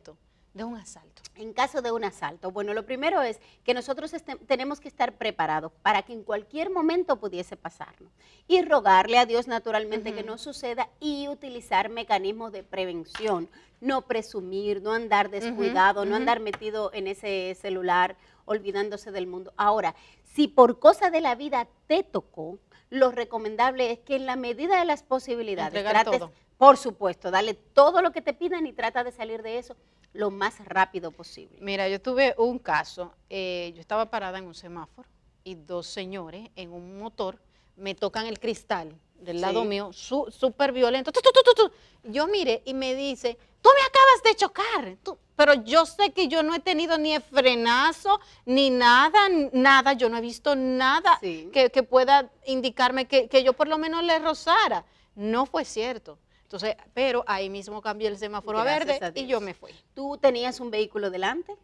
de 0.54 0.64
un 0.64 0.76
asalto. 0.76 1.22
En 1.34 1.52
caso 1.52 1.80
de 1.80 1.92
un 1.92 2.04
asalto, 2.04 2.50
bueno, 2.50 2.74
lo 2.74 2.84
primero 2.84 3.22
es 3.22 3.40
que 3.64 3.72
nosotros 3.72 4.12
tenemos 4.46 4.80
que 4.80 4.88
estar 4.88 5.16
preparados 5.16 5.72
para 5.82 6.02
que 6.02 6.12
en 6.12 6.24
cualquier 6.24 6.70
momento 6.70 7.18
pudiese 7.18 7.56
pasarnos 7.56 8.12
y 8.46 8.60
rogarle 8.62 9.18
a 9.18 9.24
Dios 9.24 9.48
naturalmente 9.48 10.12
que 10.12 10.22
no 10.22 10.36
suceda 10.36 10.90
y 11.00 11.28
utilizar 11.28 11.88
mecanismos 11.88 12.52
de 12.52 12.62
prevención, 12.62 13.48
no 13.80 14.02
presumir, 14.02 14.82
no 14.82 14.92
andar 14.92 15.30
descuidado, 15.30 16.04
no 16.04 16.16
andar 16.16 16.40
metido 16.40 16.90
en 16.92 17.06
ese 17.06 17.56
celular 17.58 18.16
olvidándose 18.44 19.10
del 19.10 19.26
mundo. 19.26 19.54
Ahora, 19.56 19.94
si 20.24 20.48
por 20.48 20.78
cosa 20.78 21.10
de 21.10 21.22
la 21.22 21.34
vida 21.34 21.66
te 21.86 22.02
tocó, 22.02 22.58
lo 22.90 23.10
recomendable 23.10 23.90
es 23.90 24.00
que 24.00 24.16
en 24.16 24.26
la 24.26 24.36
medida 24.36 24.78
de 24.78 24.84
las 24.84 25.02
posibilidades 25.02 25.74
Entregar 25.74 26.04
trates, 26.04 26.20
todo. 26.20 26.32
por 26.58 26.76
supuesto, 26.76 27.30
dale 27.30 27.54
todo 27.54 28.02
lo 28.02 28.12
que 28.12 28.20
te 28.20 28.34
pidan 28.34 28.66
y 28.66 28.74
trata 28.74 29.02
de 29.02 29.12
salir 29.12 29.42
de 29.42 29.56
eso 29.56 29.76
lo 30.12 30.30
más 30.30 30.58
rápido 30.66 31.10
posible. 31.10 31.56
Mira, 31.60 31.88
yo 31.88 32.00
tuve 32.00 32.34
un 32.38 32.58
caso, 32.58 33.14
eh, 33.30 33.72
yo 33.74 33.80
estaba 33.80 34.10
parada 34.10 34.38
en 34.38 34.44
un 34.46 34.54
semáforo 34.54 35.08
y 35.44 35.54
dos 35.54 35.86
señores 35.86 36.50
en 36.56 36.72
un 36.72 36.98
motor 36.98 37.38
me 37.76 37.94
tocan 37.94 38.26
el 38.26 38.38
cristal 38.38 38.94
del 39.18 39.40
lado 39.40 39.62
Sí. 39.62 39.68
mío, 39.68 39.92
su- 39.92 40.30
súper 40.30 40.72
violento. 40.72 41.10
tu, 41.12 41.20
tu, 41.20 41.30
tu, 41.32 41.40
tu, 41.42 41.54
tu. 41.68 41.72
Yo 42.12 42.26
mire 42.26 42.62
y 42.66 42.74
me 42.74 42.94
dice, 42.94 43.38
tú 43.62 43.70
me 43.74 43.80
acabas 43.86 44.22
de 44.24 44.34
chocar, 44.36 44.96
tú- 45.02 45.16
pero 45.36 45.54
yo 45.54 45.86
sé 45.86 46.10
que 46.12 46.28
yo 46.28 46.42
no 46.42 46.54
he 46.54 46.60
tenido 46.60 46.98
ni 46.98 47.18
frenazo, 47.20 48.20
ni 48.44 48.68
nada, 48.70 49.18
nada, 49.52 49.94
yo 49.94 50.08
no 50.08 50.18
he 50.18 50.20
visto 50.20 50.54
nada 50.54 51.18
Sí. 51.20 51.48
que, 51.52 51.70
que 51.70 51.82
pueda 51.82 52.30
indicarme 52.46 53.06
que, 53.06 53.28
que 53.28 53.42
yo 53.42 53.52
por 53.54 53.68
lo 53.68 53.78
menos 53.78 54.02
le 54.04 54.18
rozara. 54.18 54.84
No 55.14 55.46
fue 55.46 55.64
cierto. 55.64 56.18
Entonces, 56.52 56.76
pero 56.92 57.24
ahí 57.26 57.48
mismo 57.48 57.80
cambié 57.80 58.08
el 58.08 58.18
semáforo 58.18 58.58
a 58.58 58.64
verde 58.64 58.98
a 59.02 59.12
y 59.18 59.26
yo 59.26 59.40
me 59.40 59.54
fui. 59.54 59.72
¿Tú 59.94 60.18
tenías 60.18 60.60
un 60.60 60.70
vehículo 60.70 61.10
delante? 61.10 61.56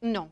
No. 0.00 0.30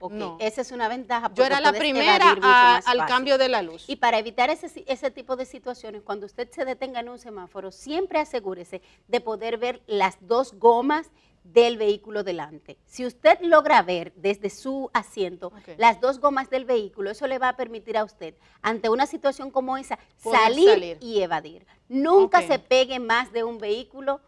Ok, 0.00 0.12
No. 0.12 0.36
Esa 0.40 0.60
es 0.60 0.70
una 0.72 0.88
ventaja. 0.88 1.30
Yo 1.32 1.44
era 1.46 1.60
la 1.60 1.72
primera 1.72 2.36
a- 2.42 2.76
al 2.84 3.06
cambio 3.06 3.38
de 3.38 3.48
la 3.48 3.62
luz. 3.62 3.84
Y 3.88 3.96
para 3.96 4.18
evitar 4.18 4.50
ese, 4.50 4.84
ese 4.86 5.10
tipo 5.10 5.36
de 5.36 5.46
situaciones, 5.46 6.02
cuando 6.02 6.26
usted 6.26 6.50
se 6.50 6.64
detenga 6.66 7.00
en 7.00 7.08
un 7.08 7.18
semáforo, 7.18 7.70
siempre 7.70 8.18
asegúrese 8.18 8.82
de 9.08 9.20
poder 9.22 9.56
ver 9.56 9.80
las 9.86 10.18
dos 10.20 10.52
gomas 10.58 11.10
del 11.44 11.76
vehículo 11.76 12.22
delante. 12.22 12.78
Si 12.86 13.04
usted 13.04 13.38
logra 13.40 13.82
ver 13.82 14.12
desde 14.14 14.50
su 14.50 14.90
asiento 14.92 15.52
las 15.76 16.00
dos 16.00 16.20
gomas 16.20 16.50
del 16.50 16.64
vehículo, 16.64 17.10
eso 17.10 17.26
le 17.26 17.38
va 17.38 17.50
a 17.50 17.56
permitir 17.56 17.96
a 17.96 18.04
usted, 18.04 18.34
ante 18.62 18.88
una 18.88 19.06
situación 19.06 19.50
como 19.50 19.76
esa, 19.76 19.98
salir, 20.16 20.68
salir. 20.68 20.98
y 21.00 21.22
evadir. 21.22 21.66
Nunca 21.88 22.42
se 22.42 22.58
pegue 22.58 22.98
más 22.98 23.32
de 23.32 23.44
un 23.44 23.58
vehículo 23.58 24.20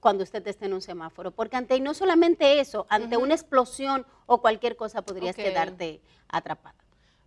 cuando 0.00 0.24
usted 0.24 0.46
esté 0.46 0.66
en 0.66 0.74
un 0.74 0.82
semáforo, 0.82 1.30
porque 1.30 1.56
ante 1.56 1.78
no 1.80 1.94
solamente 1.94 2.60
eso, 2.60 2.86
ante 2.90 3.16
una 3.16 3.34
explosión 3.34 4.06
o 4.26 4.40
cualquier 4.40 4.76
cosa 4.76 5.02
podrías 5.02 5.36
quedarte 5.36 6.00
atrapada. 6.28 6.76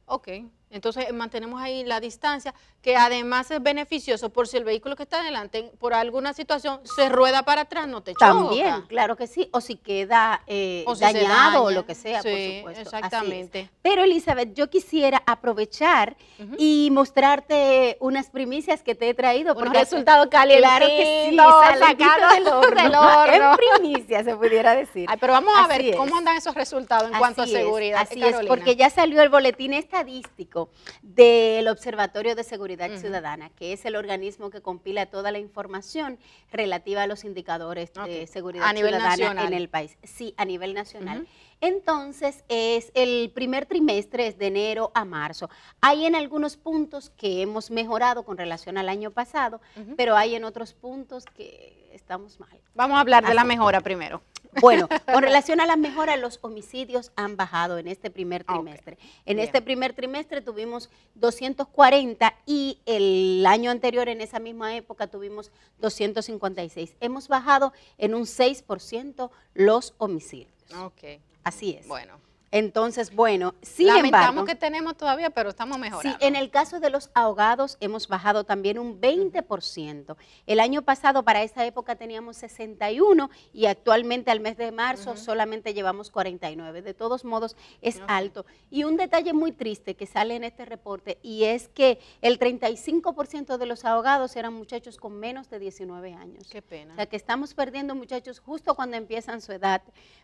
Ok, 0.05 0.27
entonces 0.69 1.05
eh, 1.09 1.13
mantenemos 1.13 1.61
ahí 1.61 1.83
la 1.85 1.99
distancia, 1.99 2.53
que 2.81 2.95
además 2.97 3.49
es 3.51 3.61
beneficioso 3.61 4.29
por 4.31 4.47
si 4.47 4.57
el 4.57 4.63
vehículo 4.63 4.95
que 4.95 5.03
está 5.03 5.21
adelante, 5.21 5.71
por 5.79 5.93
alguna 5.93 6.33
situación, 6.33 6.79
se 6.83 7.09
rueda 7.09 7.43
para 7.43 7.61
atrás, 7.61 7.87
no 7.87 8.01
te 8.01 8.13
choca. 8.13 8.27
También, 8.27 8.81
claro 8.87 9.15
que 9.15 9.27
sí, 9.27 9.49
o 9.51 9.61
si 9.61 9.75
queda 9.77 10.41
eh, 10.47 10.83
O 10.87 10.95
si 10.95 11.01
dañado 11.01 11.63
o 11.63 11.71
lo 11.71 11.85
que 11.85 11.95
sea, 11.95 12.21
Sí, 12.21 12.59
por 12.63 12.75
supuesto. 12.75 12.81
exactamente. 12.97 13.69
Pero 13.81 14.03
Elizabeth, 14.03 14.53
yo 14.53 14.69
quisiera 14.69 15.23
aprovechar 15.25 16.15
y 16.57 16.89
mostrarte 16.91 17.97
unas 17.99 18.29
primicias 18.29 18.83
que 18.83 18.95
te 18.95 19.09
he 19.09 19.13
traído. 19.13 19.53
Unos 19.53 19.63
porque 19.63 19.79
resultados 19.79 20.27
Claro 20.27 20.85
que 20.85 21.29
sí, 21.29 21.31
del 21.31 21.39
horno. 21.39 22.81
del 22.81 22.95
horno. 22.95 23.27
En 23.57 23.81
primicia 23.81 24.23
se 24.23 24.35
pudiera 24.35 24.75
decir. 24.75 25.05
Ay, 25.09 25.17
pero 25.19 25.33
vamos 25.33 25.53
a 25.55 25.61
Así 25.65 25.69
ver 25.69 25.85
es. 25.93 25.95
cómo 25.95 26.15
andan 26.15 26.35
esos 26.37 26.55
resultados 26.55 27.11
en 27.11 27.17
cuanto 27.17 27.41
a 27.41 27.43
Así 27.45 27.53
es, 27.55 27.59
seguridad. 27.61 28.01
Así 28.01 28.19
Carolina. 28.19 28.41
es, 28.41 28.47
porque 28.47 28.75
ya 28.75 28.89
salió 28.89 29.21
el 29.21 29.29
boletín 29.29 29.73
estadístico 29.73 30.56
del 31.01 31.67
Observatorio 31.67 32.35
de 32.35 32.43
Seguridad. 32.43 32.89
Ciudadana, 32.97 33.49
que 33.49 33.73
es 33.73 33.85
el 33.85 33.95
organismo 33.95 34.49
que 34.49 34.61
compila 34.61 35.05
toda 35.07 35.31
la 35.31 35.39
información 35.39 36.17
relativa 36.51 37.03
a 37.03 37.07
los 37.07 37.23
indicadores 37.23 37.91
de 37.93 38.27
seguridad 38.27 38.65
A 38.67 38.73
nivel 38.73 38.91
ciudadana 38.91 39.09
nacional. 39.17 39.47
en 39.47 39.53
el 39.53 39.69
país. 39.69 39.97
Sí, 40.03 40.33
a 40.37 40.45
nivel 40.45 40.73
nacional. 40.73 41.27
Entonces, 41.59 42.43
es 42.49 42.91
el 42.93 43.31
primer 43.33 43.65
trimestre, 43.65 44.27
es 44.27 44.37
de 44.37 44.47
enero 44.47 44.91
a 44.93 45.05
marzo. 45.05 45.49
Hay 45.81 46.05
en 46.05 46.15
algunos 46.15 46.55
puntos 46.55 47.09
que 47.17 47.41
hemos 47.41 47.71
mejorado 47.71 48.23
con 48.23 48.37
relación 48.37 48.77
al 48.77 48.89
año 48.89 49.11
pasado, 49.11 49.59
pero 49.95 50.15
hay 50.15 50.35
en 50.35 50.43
otros 50.43 50.73
puntos 50.73 51.25
que 51.35 51.89
estamos 51.93 52.39
mal. 52.39 52.49
Vamos 52.75 52.97
a 52.97 53.01
hablar 53.01 53.25
de 53.25 53.33
la 53.33 53.43
mejora 53.43 53.81
primero. 53.81 54.21
Bueno, 54.61 54.87
con 55.11 55.21
relación 55.23 55.59
a 55.59 55.65
la 55.65 55.75
mejora, 55.75 56.15
los 56.15 56.39
homicidios 56.41 57.11
han 57.15 57.35
bajado 57.37 57.77
en 57.79 57.87
este 57.87 58.09
primer 58.11 58.43
Ah, 58.47 58.53
trimestre. 58.53 58.97
En 59.25 59.37
Bien. 59.37 59.45
este 59.47 59.61
primer 59.61 59.93
trimestre 59.93 60.41
tuvimos 60.41 60.89
240 61.15 62.33
y 62.45 62.79
el 62.85 63.45
año 63.47 63.71
anterior, 63.71 64.09
en 64.09 64.21
esa 64.21 64.39
misma 64.39 64.75
época, 64.75 65.07
tuvimos 65.07 65.51
256. 65.79 66.95
Hemos 66.99 67.27
bajado 67.27 67.73
en 67.97 68.13
un 68.15 68.23
6% 68.23 69.29
los 69.53 69.93
homicidios. 69.97 70.53
Ok, 70.79 71.03
Así 71.47 71.77
es. 71.79 71.87
bueno. 71.87 72.19
Entonces, 72.51 73.13
bueno, 73.13 73.55
sin 73.61 73.87
Lamentamos 73.87 74.29
embargo, 74.29 74.45
que 74.45 74.55
tenemos 74.55 74.95
todavía, 74.95 75.29
pero 75.29 75.49
estamos 75.49 75.77
Sí, 76.01 76.13
en 76.21 76.35
el 76.35 76.49
caso 76.49 76.79
de 76.79 76.89
los 76.89 77.09
ahogados 77.13 77.77
hemos 77.81 78.07
bajado 78.07 78.45
también 78.45 78.79
un 78.79 79.01
20%. 79.01 80.15
El 80.45 80.59
año 80.59 80.81
pasado 80.81 81.23
para 81.23 81.43
esa 81.43 81.65
época 81.65 81.95
teníamos 81.95 82.37
61 82.37 83.29
y 83.53 83.65
actualmente 83.65 84.31
al 84.31 84.39
mes 84.39 84.55
de 84.57 84.71
marzo 84.71 85.11
Ujú. 85.11 85.19
solamente 85.19 85.73
llevamos 85.73 86.09
49. 86.09 86.81
De 86.81 86.93
todos 86.93 87.25
modos 87.25 87.57
es 87.81 88.01
alto. 88.07 88.45
Y 88.69 88.85
un 88.85 88.95
detalle 88.95 89.33
muy 89.33 89.51
triste 89.51 89.95
que 89.95 90.05
sale 90.05 90.35
en 90.35 90.45
este 90.45 90.65
reporte 90.65 91.17
y 91.21 91.43
es 91.43 91.67
que 91.67 91.99
el 92.21 92.39
35% 92.39 93.57
de 93.57 93.65
los 93.65 93.83
ahogados 93.83 94.35
eran 94.35 94.53
muchachos 94.53 94.97
con 94.97 95.19
menos 95.19 95.49
de 95.49 95.59
19 95.59 96.13
años. 96.13 96.47
Qué 96.49 96.61
pena. 96.61 96.93
O 96.93 96.95
sea 96.95 97.05
que 97.07 97.17
estamos 97.17 97.53
perdiendo 97.53 97.93
muchachos 97.93 98.39
justo 98.39 98.73
cuando 98.75 98.95
empiezan 98.95 99.41
su 99.41 99.51
edad 99.51 99.81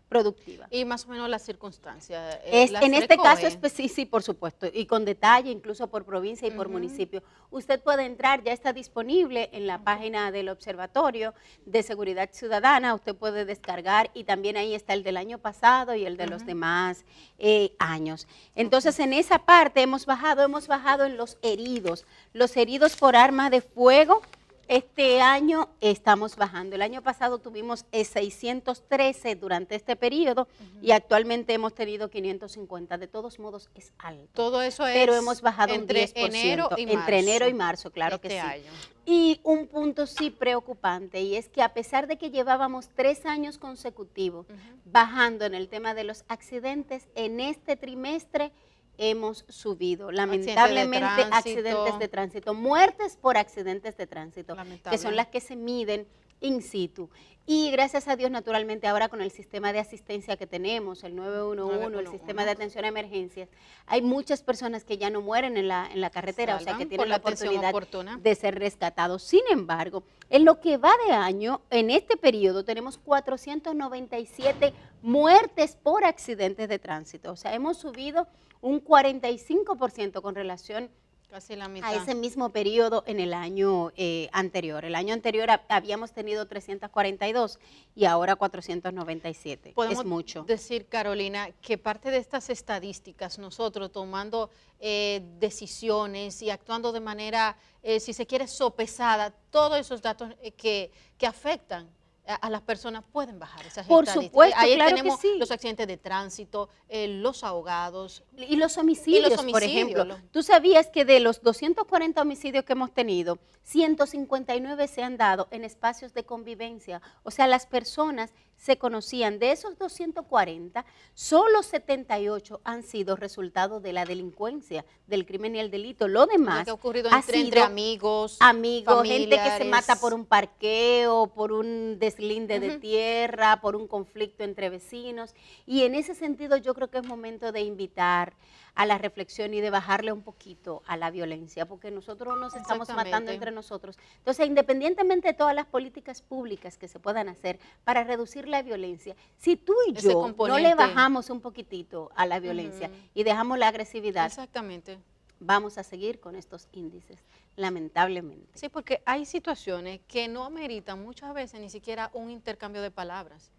productiva. 0.07 0.67
Y 0.69 0.85
más 0.85 1.05
o 1.05 1.09
menos 1.09 1.29
las 1.29 1.41
circunstancias. 1.43 2.12
Eh, 2.13 2.63
Es, 2.63 2.71
en 2.71 2.93
este 2.93 3.17
caso 3.17 3.43
recoge. 3.43 3.47
específico, 3.47 3.95
sí, 3.95 4.05
por 4.05 4.23
supuesto, 4.23 4.67
y 4.71 4.85
con 4.85 5.05
detalle, 5.05 5.51
incluso 5.51 5.87
por 5.87 6.05
provincia 6.05 6.47
y 6.47 6.51
por 6.51 6.69
municipio. 6.69 7.23
Usted 7.51 7.81
puede 7.81 8.05
entrar, 8.05 8.43
ya 8.43 8.53
está 8.53 8.73
disponible 8.73 9.49
en 9.53 9.67
la 9.67 9.83
página 9.83 10.31
del 10.31 10.49
Observatorio 10.49 11.33
de 11.65 11.83
Seguridad 11.83 12.29
Ciudadana, 12.31 12.93
usted 12.93 13.15
puede 13.15 13.45
descargar 13.45 14.11
y 14.13 14.23
también 14.23 14.57
ahí 14.57 14.73
está 14.73 14.93
el 14.93 15.03
del 15.03 15.17
año 15.17 15.37
pasado 15.37 15.95
y 15.95 16.05
el 16.05 16.17
de 16.17 16.27
los 16.27 16.45
demás 16.45 17.05
eh, 17.39 17.73
años. 17.79 18.27
Entonces, 18.55 18.99
en 18.99 19.13
esa 19.13 19.39
parte 19.39 19.81
hemos 19.81 20.05
bajado, 20.05 20.43
hemos 20.43 20.67
bajado 20.67 21.05
en 21.05 21.17
los 21.17 21.37
heridos, 21.41 22.05
los 22.33 22.55
heridos 22.57 22.95
por 22.95 23.15
arma 23.15 23.49
de 23.49 23.61
fuego. 23.61 24.21
Este 24.67 25.19
año 25.21 25.69
estamos 25.81 26.35
bajando. 26.37 26.75
El 26.75 26.81
año 26.81 27.01
pasado 27.01 27.39
tuvimos 27.39 27.85
eh, 27.91 28.05
613 28.05 29.35
durante 29.35 29.75
este 29.75 29.95
periodo 29.95 30.47
y 30.81 30.91
actualmente 30.91 31.53
hemos 31.53 31.73
tenido 31.73 32.09
550. 32.09 32.97
De 32.97 33.07
todos 33.07 33.39
modos, 33.39 33.69
es 33.75 33.93
alto. 33.97 34.29
Todo 34.33 34.61
eso 34.61 34.87
es 34.87 34.93
Pero 34.93 35.15
hemos 35.15 35.41
bajado 35.41 35.73
entre 35.73 36.01
un 36.03 36.07
10%. 36.07 36.27
enero 36.27 36.69
y 36.77 36.85
marzo. 36.85 36.99
entre 36.99 37.19
enero 37.19 37.47
y 37.49 37.53
marzo, 37.53 37.91
claro 37.91 38.15
este 38.15 38.29
que 38.29 38.33
sí. 38.35 38.39
año. 38.39 38.71
Y 39.05 39.41
un 39.43 39.67
punto 39.67 40.07
sí 40.07 40.29
preocupante, 40.29 41.19
y 41.21 41.35
es 41.35 41.49
que 41.49 41.61
a 41.61 41.73
pesar 41.73 42.07
de 42.07 42.17
que 42.17 42.31
llevábamos 42.31 42.87
tres 42.95 43.25
años 43.25 43.57
consecutivos 43.57 44.45
bajando 44.85 45.43
en 45.43 45.55
el 45.55 45.67
tema 45.67 45.93
de 45.93 46.05
los 46.05 46.23
accidentes, 46.29 47.09
en 47.15 47.41
este 47.41 47.75
trimestre 47.75 48.53
hemos 48.97 49.45
subido, 49.49 50.11
lamentablemente, 50.11 50.99
tránsito. 50.99 51.35
accidentes 51.35 51.99
de 51.99 52.07
tránsito, 52.07 52.53
muertes 52.53 53.17
por 53.17 53.37
accidentes 53.37 53.97
de 53.97 54.07
tránsito, 54.07 54.55
que 54.89 54.97
son 54.97 55.15
las 55.15 55.27
que 55.27 55.41
se 55.41 55.55
miden 55.55 56.07
in 56.43 56.61
situ. 56.61 57.09
Y 57.45 57.71
gracias 57.71 58.07
a 58.07 58.15
Dios, 58.15 58.31
naturalmente, 58.31 58.87
ahora 58.87 59.09
con 59.09 59.21
el 59.21 59.29
sistema 59.29 59.73
de 59.73 59.79
asistencia 59.79 60.37
que 60.37 60.47
tenemos, 60.47 61.03
el 61.03 61.13
911, 61.13 61.73
el 61.73 61.81
911. 61.81 62.17
sistema 62.17 62.45
de 62.45 62.51
atención 62.51 62.85
a 62.85 62.87
emergencias, 62.87 63.49
hay 63.85 64.01
muchas 64.01 64.41
personas 64.41 64.85
que 64.85 64.97
ya 64.97 65.09
no 65.09 65.21
mueren 65.21 65.57
en 65.57 65.67
la, 65.67 65.89
en 65.91 65.99
la 65.99 66.09
carretera, 66.09 66.55
o 66.55 66.59
sea, 66.61 66.77
que 66.77 66.85
tienen 66.85 67.09
la 67.09 67.17
oportunidad 67.17 67.71
oportuna. 67.71 68.17
de 68.17 68.35
ser 68.35 68.57
rescatados. 68.57 69.23
Sin 69.23 69.41
embargo, 69.51 70.03
en 70.29 70.45
lo 70.45 70.61
que 70.61 70.77
va 70.77 70.93
de 71.05 71.13
año, 71.13 71.61
en 71.69 71.89
este 71.89 72.15
periodo 72.15 72.63
tenemos 72.63 72.97
497 72.97 74.73
muertes 75.01 75.75
por 75.75 76.05
accidentes 76.05 76.69
de 76.69 76.79
tránsito. 76.79 77.33
O 77.33 77.35
sea, 77.35 77.53
hemos 77.53 77.77
subido 77.77 78.25
un 78.63 78.81
45% 78.83 80.21
con 80.21 80.33
relación 80.35 80.89
Casi 81.29 81.55
la 81.55 81.67
mitad. 81.67 81.89
a 81.89 81.95
ese 81.95 82.13
mismo 82.15 82.49
periodo 82.49 83.03
en 83.07 83.19
el 83.19 83.33
año 83.33 83.91
eh, 83.97 84.29
anterior. 84.33 84.85
El 84.85 84.93
año 84.95 85.13
anterior 85.15 85.49
ha- 85.49 85.63
habíamos 85.67 86.11
tenido 86.13 86.45
342 86.47 87.57
y 87.95 88.05
ahora 88.05 88.35
497. 88.35 89.73
Podemos 89.73 89.99
es 89.99 90.05
mucho. 90.05 90.43
decir, 90.43 90.85
Carolina, 90.87 91.49
que 91.61 91.77
parte 91.79 92.11
de 92.11 92.17
estas 92.17 92.49
estadísticas, 92.51 93.39
nosotros 93.39 93.91
tomando 93.91 94.49
eh, 94.79 95.21
decisiones 95.39 96.41
y 96.43 96.51
actuando 96.51 96.91
de 96.91 96.99
manera, 96.99 97.57
eh, 97.81 97.99
si 97.99 98.13
se 98.13 98.25
quiere, 98.27 98.47
sopesada, 98.47 99.31
todos 99.49 99.77
esos 99.79 100.01
datos 100.03 100.29
que, 100.55 100.91
que 101.17 101.25
afectan 101.27 101.89
a, 102.25 102.35
a 102.35 102.49
las 102.49 102.61
personas 102.61 103.03
pueden 103.11 103.37
bajar 103.39 103.65
esas 103.65 103.85
Por 103.87 104.03
estadísticas. 104.05 104.31
supuesto, 104.31 104.59
Ahí 104.59 104.75
claro 104.75 104.89
que 104.91 104.95
tenemos 105.01 105.19
sí. 105.19 105.35
los 105.37 105.51
accidentes 105.51 105.87
de 105.87 105.97
tránsito, 105.97 106.69
eh, 106.89 107.07
los 107.07 107.43
ahogados. 107.43 108.23
Y 108.37 108.55
los 108.55 108.77
homicidios, 108.77 109.29
por 109.33 109.39
homicidios, 109.41 109.65
ejemplo. 109.89 110.05
lo- 110.05 110.17
Tú 110.31 110.41
sabías 110.43 110.87
que 110.87 111.05
de 111.05 111.19
los 111.19 111.41
240 111.41 112.21
homicidios 112.21 112.63
que 112.65 112.73
hemos 112.73 112.93
tenido, 112.93 113.39
159 113.63 114.87
se 114.87 115.03
han 115.03 115.17
dado 115.17 115.47
en 115.51 115.63
espacios 115.63 116.13
de 116.13 116.23
convivencia. 116.25 117.01
O 117.23 117.31
sea, 117.31 117.47
las 117.47 117.65
personas 117.65 118.33
se 118.63 118.77
conocían. 118.77 119.39
De 119.39 119.51
esos 119.51 119.77
240, 119.77 120.85
solo 121.13 121.61
78 121.63 122.61
han 122.63 122.83
sido 122.83 123.17
resultado 123.17 123.81
de 123.81 123.91
la 123.91 124.05
delincuencia, 124.05 124.85
del 125.05 125.25
crimen 125.25 125.57
y 125.57 125.59
el 125.59 125.69
delito. 125.69 126.07
Lo 126.07 126.25
demás 126.25 126.63
que 126.63 126.71
ha 126.71 126.73
ocurrido 126.73 127.09
entre, 127.11 127.61
amigos, 127.61 128.37
amigos, 128.39 129.05
gente 129.05 129.37
que 129.37 129.57
se 129.57 129.65
mata 129.65 129.97
por 129.97 130.13
un 130.13 130.25
parqueo, 130.25 131.27
por 131.27 131.51
un 131.51 131.99
deslinde 131.99 132.61
de 132.61 132.77
tierra, 132.77 133.59
por 133.59 133.75
un 133.75 133.85
conflicto 133.85 134.45
entre 134.45 134.69
vecinos. 134.69 135.35
Y 135.65 135.83
en 135.83 135.95
ese 135.95 136.15
sentido 136.15 136.55
yo 136.55 136.73
creo 136.73 136.89
que 136.89 136.99
es 136.99 137.05
momento 137.05 137.51
de 137.51 137.61
invitar 137.61 138.33
a 138.75 138.85
la 138.85 138.97
reflexión 138.97 139.53
y 139.53 139.61
de 139.61 139.69
bajarle 139.69 140.11
un 140.11 140.21
poquito 140.21 140.81
a 140.87 140.97
la 140.97 141.11
violencia, 141.11 141.67
porque 141.67 141.91
nosotros 141.91 142.37
nos 142.39 142.55
estamos 142.55 142.89
matando 142.89 143.31
entre 143.31 143.51
nosotros. 143.51 143.97
Entonces, 144.17 144.47
independientemente 144.47 145.27
de 145.27 145.33
todas 145.33 145.53
las 145.53 145.65
políticas 145.65 146.21
públicas 146.21 146.77
que 146.77 146.87
se 146.87 146.99
puedan 146.99 147.29
hacer 147.29 147.59
para 147.83 148.03
reducir 148.03 148.47
la 148.47 148.61
violencia, 148.61 149.15
si 149.37 149.55
tú 149.55 149.75
y 149.87 149.93
yo 149.93 150.33
no 150.47 150.57
le 150.57 150.75
bajamos 150.75 151.29
un 151.29 151.41
poquitito 151.41 152.11
a 152.15 152.25
la 152.25 152.39
violencia 152.39 152.89
y 153.13 153.23
dejamos 153.23 153.59
la 153.59 153.67
agresividad, 153.67 154.25
Exactamente. 154.25 154.97
vamos 155.39 155.77
a 155.77 155.83
seguir 155.83 156.19
con 156.19 156.35
estos 156.35 156.67
índices, 156.71 157.19
lamentablemente. 157.55 158.57
Sí, 158.57 158.69
porque 158.69 159.03
hay 159.05 159.25
situaciones 159.25 160.01
que 160.07 160.27
no 160.27 160.45
ameritan 160.45 161.03
muchas 161.03 161.33
veces 161.33 161.59
ni 161.59 161.69
siquiera 161.69 162.09
un 162.13 162.31
intercambio 162.31 162.81
de 162.81 162.89
palabras 162.89 163.51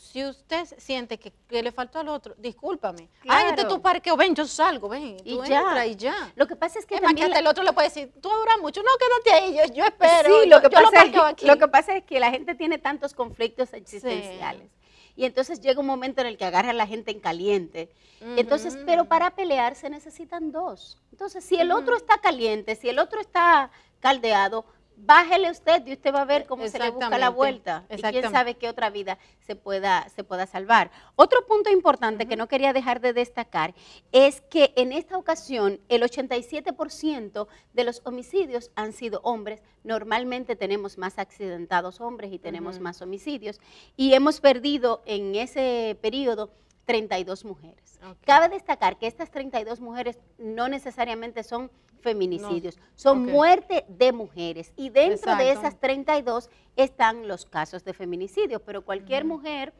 si 0.00 0.24
usted 0.24 0.66
siente 0.78 1.18
que, 1.18 1.32
le 1.50 1.70
faltó 1.72 1.98
al 2.00 2.08
otro, 2.08 2.34
discúlpame. 2.38 3.08
Ay, 3.28 3.50
este 3.50 3.64
tu 3.66 3.80
parqueo, 3.80 4.16
ven, 4.16 4.34
yo 4.34 4.46
salgo, 4.46 4.88
ven. 4.88 5.18
Y 5.24 5.38
ya. 5.46 5.86
y 5.86 5.94
ya. 5.94 6.32
Lo 6.34 6.46
que 6.46 6.56
pasa 6.56 6.78
es 6.78 6.86
que 6.86 6.98
también 6.98 7.32
el 7.32 7.46
otro 7.46 7.62
le 7.62 7.72
puede 7.72 7.88
decir, 7.88 8.10
tú 8.20 8.28
duras 8.28 8.56
mucho, 8.60 8.82
no, 8.82 8.90
quédate 8.98 9.44
ahí, 9.44 9.56
yo, 9.56 9.74
yo 9.74 9.84
espero. 9.84 10.42
Sí, 10.42 10.48
lo 10.48 10.60
que, 10.60 10.70
pasa 10.70 11.04
es 11.04 11.36
que, 11.36 11.46
lo 11.46 11.58
que 11.58 11.68
pasa 11.68 11.96
es 11.96 12.04
que 12.04 12.18
la 12.18 12.30
gente 12.30 12.54
tiene 12.54 12.78
tantos 12.78 13.14
conflictos 13.14 13.72
existenciales. 13.74 14.68
Y 15.16 15.26
entonces 15.26 15.60
llega 15.60 15.80
un 15.80 15.86
momento 15.86 16.22
en 16.22 16.28
el 16.28 16.38
que 16.38 16.46
agarra 16.46 16.70
a 16.70 16.74
la 16.74 16.86
gente 16.86 17.10
en 17.10 17.20
caliente. 17.20 17.92
Entonces, 18.36 18.78
pero 18.86 19.04
para 19.04 19.30
pelear 19.30 19.76
se 19.76 19.90
necesitan 19.90 20.50
dos. 20.50 20.98
Entonces, 21.12 21.44
si 21.44 21.56
el 21.56 21.72
otro 21.72 21.96
está 21.96 22.18
caliente, 22.18 22.74
si 22.74 22.88
el 22.88 22.98
otro 22.98 23.20
está 23.20 23.70
caldeado, 24.00 24.64
bájele 25.04 25.50
usted 25.50 25.86
y 25.86 25.92
usted 25.92 26.14
va 26.14 26.22
a 26.22 26.24
ver 26.24 26.46
cómo 26.46 26.66
se 26.68 26.78
le 26.78 26.90
busca 26.90 27.18
la 27.18 27.30
vuelta. 27.30 27.84
Y 27.90 28.00
quién 28.02 28.30
sabe 28.30 28.54
qué 28.54 28.68
otra 28.68 28.90
vida 28.90 29.18
se 29.40 29.56
pueda, 29.56 30.08
se 30.14 30.24
pueda 30.24 30.46
salvar. 30.46 30.90
Otro 31.16 31.46
punto 31.46 31.70
importante 31.70 32.26
que 32.26 32.36
no 32.36 32.48
quería 32.48 32.72
dejar 32.72 33.00
de 33.00 33.12
destacar 33.12 33.74
es 34.12 34.40
que 34.42 34.72
en 34.76 34.92
esta 34.92 35.16
ocasión 35.16 35.80
el 35.88 36.02
87% 36.02 37.48
de 37.72 37.84
los 37.84 38.02
homicidios 38.04 38.70
han 38.74 38.92
sido 38.92 39.20
hombres. 39.22 39.62
Normalmente 39.84 40.56
tenemos 40.56 40.98
más 40.98 41.18
accidentados 41.18 42.00
hombres 42.00 42.32
y 42.32 42.38
tenemos 42.38 42.80
más 42.80 43.02
homicidios. 43.02 43.60
Y 43.96 44.14
hemos 44.14 44.40
perdido 44.40 45.02
en 45.06 45.34
ese 45.34 45.98
periodo 46.00 46.50
32 46.86 47.44
mujeres. 47.44 48.00
Cabe 48.24 48.48
destacar 48.48 48.98
que 48.98 49.06
estas 49.06 49.30
32 49.30 49.80
mujeres 49.80 50.18
no 50.38 50.68
necesariamente 50.68 51.42
son 51.42 51.70
feminicidios, 52.00 52.78
son 52.94 53.26
muerte 53.26 53.84
de 53.88 54.12
mujeres. 54.12 54.72
Y 54.76 54.90
dentro 54.90 55.36
de 55.36 55.52
esas 55.52 55.78
32 55.78 56.50
están 56.76 57.28
los 57.28 57.46
casos 57.46 57.84
de 57.84 57.92
feminicidio, 57.92 58.60
pero 58.60 58.82
cualquier 58.82 59.24
mujer 59.24 59.72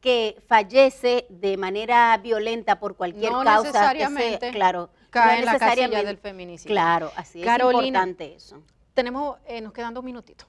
que 0.00 0.36
fallece 0.46 1.26
de 1.30 1.56
manera 1.56 2.16
violenta 2.18 2.78
por 2.78 2.94
cualquier 2.94 3.32
causa 3.32 3.62
necesariamente 3.62 4.50
claro, 4.50 4.90
cae 5.10 5.38
en 5.38 5.46
la 5.46 5.58
casilla 5.58 6.02
del 6.02 6.18
feminicidio. 6.18 6.74
Claro, 6.74 7.10
así 7.16 7.42
es 7.42 7.48
importante 7.48 8.34
eso. 8.34 8.62
Tenemos, 8.92 9.38
eh, 9.46 9.60
nos 9.60 9.72
quedan 9.72 9.94
dos 9.94 10.04
minutitos 10.04 10.46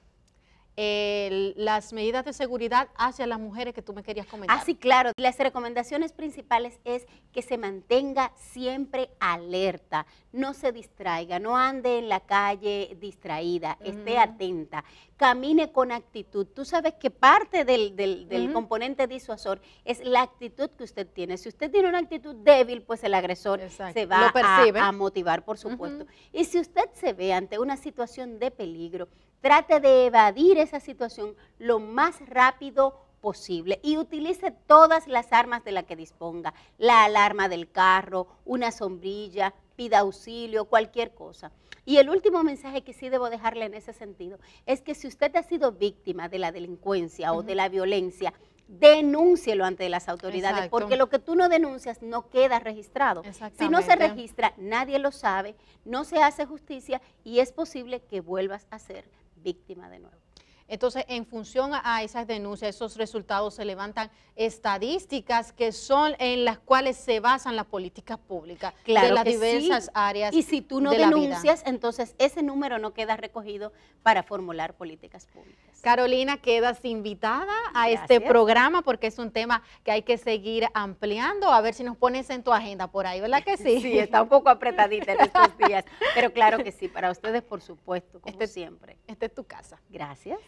las 0.76 1.92
medidas 1.92 2.24
de 2.24 2.32
seguridad 2.32 2.88
hacia 2.96 3.26
las 3.26 3.40
mujeres 3.40 3.72
que 3.72 3.82
tú 3.82 3.94
me 3.94 4.02
querías 4.02 4.26
comentar. 4.26 4.58
Ah, 4.58 4.62
sí, 4.64 4.74
claro. 4.74 5.12
Las 5.16 5.38
recomendaciones 5.38 6.12
principales 6.12 6.78
es 6.84 7.06
que 7.32 7.42
se 7.42 7.56
mantenga 7.56 8.32
siempre 8.36 9.10
alerta, 9.20 10.06
no 10.32 10.52
se 10.52 10.72
distraiga, 10.72 11.38
no 11.38 11.56
ande 11.56 11.98
en 11.98 12.08
la 12.08 12.20
calle 12.20 12.96
distraída, 13.00 13.78
esté 13.82 14.18
atenta, 14.18 14.84
camine 15.16 15.72
con 15.72 15.92
actitud. 15.92 16.46
Tú 16.46 16.64
sabes 16.64 16.94
que 16.94 17.10
parte 17.10 17.64
del, 17.64 18.50
componente 18.52 19.06
disuasor 19.06 19.60
es 19.84 20.04
la 20.04 20.22
actitud 20.22 20.70
que 20.70 20.84
usted 20.84 21.06
tiene. 21.06 21.36
Si 21.38 21.48
usted 21.48 21.70
tiene 21.70 21.88
una 21.88 21.98
actitud 21.98 22.34
débil, 22.36 22.82
pues 22.82 23.02
el 23.04 23.14
agresor 23.14 23.60
se 23.70 24.06
va 24.06 24.32
a, 24.34 24.92
motivar, 24.92 25.44
por 25.44 25.58
supuesto. 25.58 26.06
Y 26.32 26.44
si 26.44 26.60
usted 26.60 26.88
se 26.92 27.12
ve 27.12 27.32
ante 27.32 27.58
una 27.58 27.76
situación 27.76 28.38
de 28.38 28.50
peligro, 28.50 29.08
trate 29.40 29.80
de 29.80 30.06
evadir 30.06 30.58
esa 30.58 30.80
situación 30.80 31.34
lo 31.58 31.78
más 31.78 32.20
rápido 32.28 33.06
posible 33.20 33.80
y 33.82 33.96
utilice 33.96 34.52
todas 34.66 35.08
las 35.08 35.32
armas 35.32 35.64
de 35.64 35.72
las 35.72 35.84
que 35.84 35.96
disponga, 35.96 36.54
la 36.78 37.04
alarma 37.04 37.48
del 37.48 37.70
carro, 37.70 38.28
una 38.44 38.70
sombrilla, 38.70 39.54
pida 39.76 40.00
auxilio, 40.00 40.64
cualquier 40.64 41.14
cosa. 41.14 41.52
Y 41.84 41.98
el 41.98 42.10
último 42.10 42.42
mensaje 42.42 42.82
que 42.82 42.92
sí 42.92 43.08
debo 43.08 43.30
dejarle 43.30 43.66
en 43.66 43.74
ese 43.74 43.92
sentido 43.92 44.38
es 44.66 44.82
que 44.82 44.94
si 44.94 45.06
usted 45.06 45.34
ha 45.36 45.42
sido 45.42 45.72
víctima 45.72 46.28
de 46.28 46.38
la 46.38 46.50
delincuencia 46.50 47.32
o 47.32 47.42
de 47.42 47.54
la 47.54 47.68
violencia, 47.68 48.32
denúncielo 48.66 49.64
ante 49.64 49.88
las 49.88 50.08
autoridades, 50.08 50.68
porque 50.68 50.96
lo 50.96 51.08
que 51.08 51.18
tú 51.18 51.36
no 51.36 51.48
denuncias 51.48 52.02
no 52.02 52.28
queda 52.28 52.58
registrado. 52.58 53.22
Si 53.56 53.68
no 53.68 53.82
se 53.82 53.94
registra, 53.94 54.54
nadie 54.56 54.98
lo 54.98 55.12
sabe, 55.12 55.54
no 55.84 56.04
se 56.04 56.18
hace 56.18 56.46
justicia 56.46 57.00
y 57.22 57.38
es 57.38 57.52
posible 57.52 58.00
que 58.00 58.20
vuelvas 58.20 58.66
a 58.70 58.78
ser 58.78 59.08
víctima 59.36 59.88
de 59.88 60.00
nuevo. 60.00 60.25
Entonces, 60.68 61.04
en 61.08 61.26
función 61.26 61.72
a 61.74 62.02
esas 62.02 62.26
denuncias, 62.26 62.74
esos 62.74 62.96
resultados 62.96 63.54
se 63.54 63.64
levantan 63.64 64.10
estadísticas 64.34 65.52
que 65.52 65.72
son 65.72 66.14
en 66.18 66.44
las 66.44 66.58
cuales 66.58 66.96
se 66.96 67.20
basan 67.20 67.56
las 67.56 67.66
políticas 67.66 68.18
públicas 68.18 68.74
de 68.84 68.92
las 68.94 69.24
diversas 69.24 69.90
áreas. 69.94 70.34
Y 70.34 70.42
si 70.42 70.60
tú 70.60 70.80
no 70.80 70.90
denuncias, 70.90 71.62
entonces 71.66 72.14
ese 72.18 72.42
número 72.42 72.78
no 72.78 72.92
queda 72.92 73.16
recogido 73.16 73.72
para 74.02 74.22
formular 74.22 74.74
políticas 74.74 75.26
públicas. 75.26 75.66
Carolina, 75.82 76.38
quedas 76.38 76.84
invitada 76.84 77.52
a 77.72 77.90
este 77.90 78.20
programa 78.20 78.82
porque 78.82 79.06
es 79.06 79.18
un 79.18 79.30
tema 79.30 79.62
que 79.84 79.92
hay 79.92 80.02
que 80.02 80.18
seguir 80.18 80.66
ampliando. 80.74 81.52
A 81.52 81.60
ver 81.60 81.74
si 81.74 81.84
nos 81.84 81.96
pones 81.96 82.28
en 82.30 82.42
tu 82.42 82.52
agenda 82.52 82.88
por 82.88 83.06
ahí, 83.06 83.20
¿verdad 83.20 83.44
que 83.44 83.56
sí? 83.56 83.80
Sí, 83.80 83.98
está 83.98 84.22
un 84.22 84.28
poco 84.28 84.48
apretadita 84.48 85.12
en 85.12 85.20
estos 85.20 85.56
días, 85.66 85.84
pero 86.14 86.32
claro 86.32 86.58
que 86.64 86.72
sí, 86.72 86.88
para 86.88 87.10
ustedes 87.10 87.42
por 87.42 87.60
supuesto, 87.60 88.20
como 88.20 88.32
este, 88.32 88.46
siempre. 88.48 88.98
Esta 89.06 89.26
es 89.26 89.34
tu 89.34 89.44
casa. 89.44 89.80
Gracias. 89.88 90.38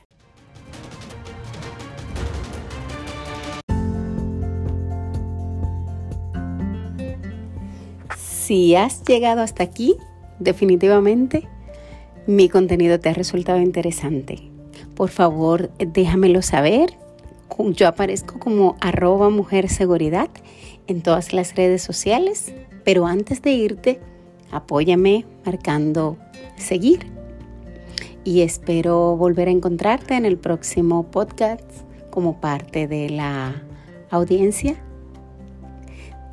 Si 8.49 8.75
has 8.77 9.03
llegado 9.05 9.43
hasta 9.43 9.63
aquí, 9.63 9.97
definitivamente 10.39 11.47
mi 12.27 12.49
contenido 12.49 12.99
te 12.99 13.11
ha 13.11 13.13
resultado 13.13 13.61
interesante. 13.61 14.51
Por 14.95 15.11
favor, 15.11 15.71
déjamelo 15.77 16.41
saber. 16.41 16.95
Yo 17.59 17.87
aparezco 17.87 18.39
como 18.39 18.77
arroba 18.81 19.29
mujer 19.29 19.69
seguridad 19.69 20.31
en 20.87 21.03
todas 21.03 21.35
las 21.35 21.57
redes 21.57 21.83
sociales, 21.83 22.55
pero 22.85 23.05
antes 23.05 23.43
de 23.43 23.53
irte, 23.53 24.01
apóyame 24.51 25.27
marcando 25.45 26.17
seguir. 26.57 27.01
Y 28.25 28.41
espero 28.41 29.15
volver 29.15 29.49
a 29.49 29.51
encontrarte 29.51 30.15
en 30.15 30.25
el 30.25 30.39
próximo 30.39 31.11
podcast 31.11 31.71
como 32.09 32.41
parte 32.41 32.89
de 32.89 33.11
la 33.11 33.63
audiencia 34.09 34.83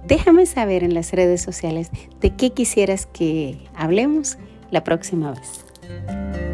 Déjame 0.07 0.45
saber 0.45 0.83
en 0.83 0.93
las 0.93 1.11
redes 1.11 1.41
sociales 1.41 1.89
de 2.21 2.35
qué 2.35 2.51
quisieras 2.51 3.07
que 3.07 3.57
hablemos 3.75 4.37
la 4.69 4.83
próxima 4.83 5.31
vez. 5.31 6.44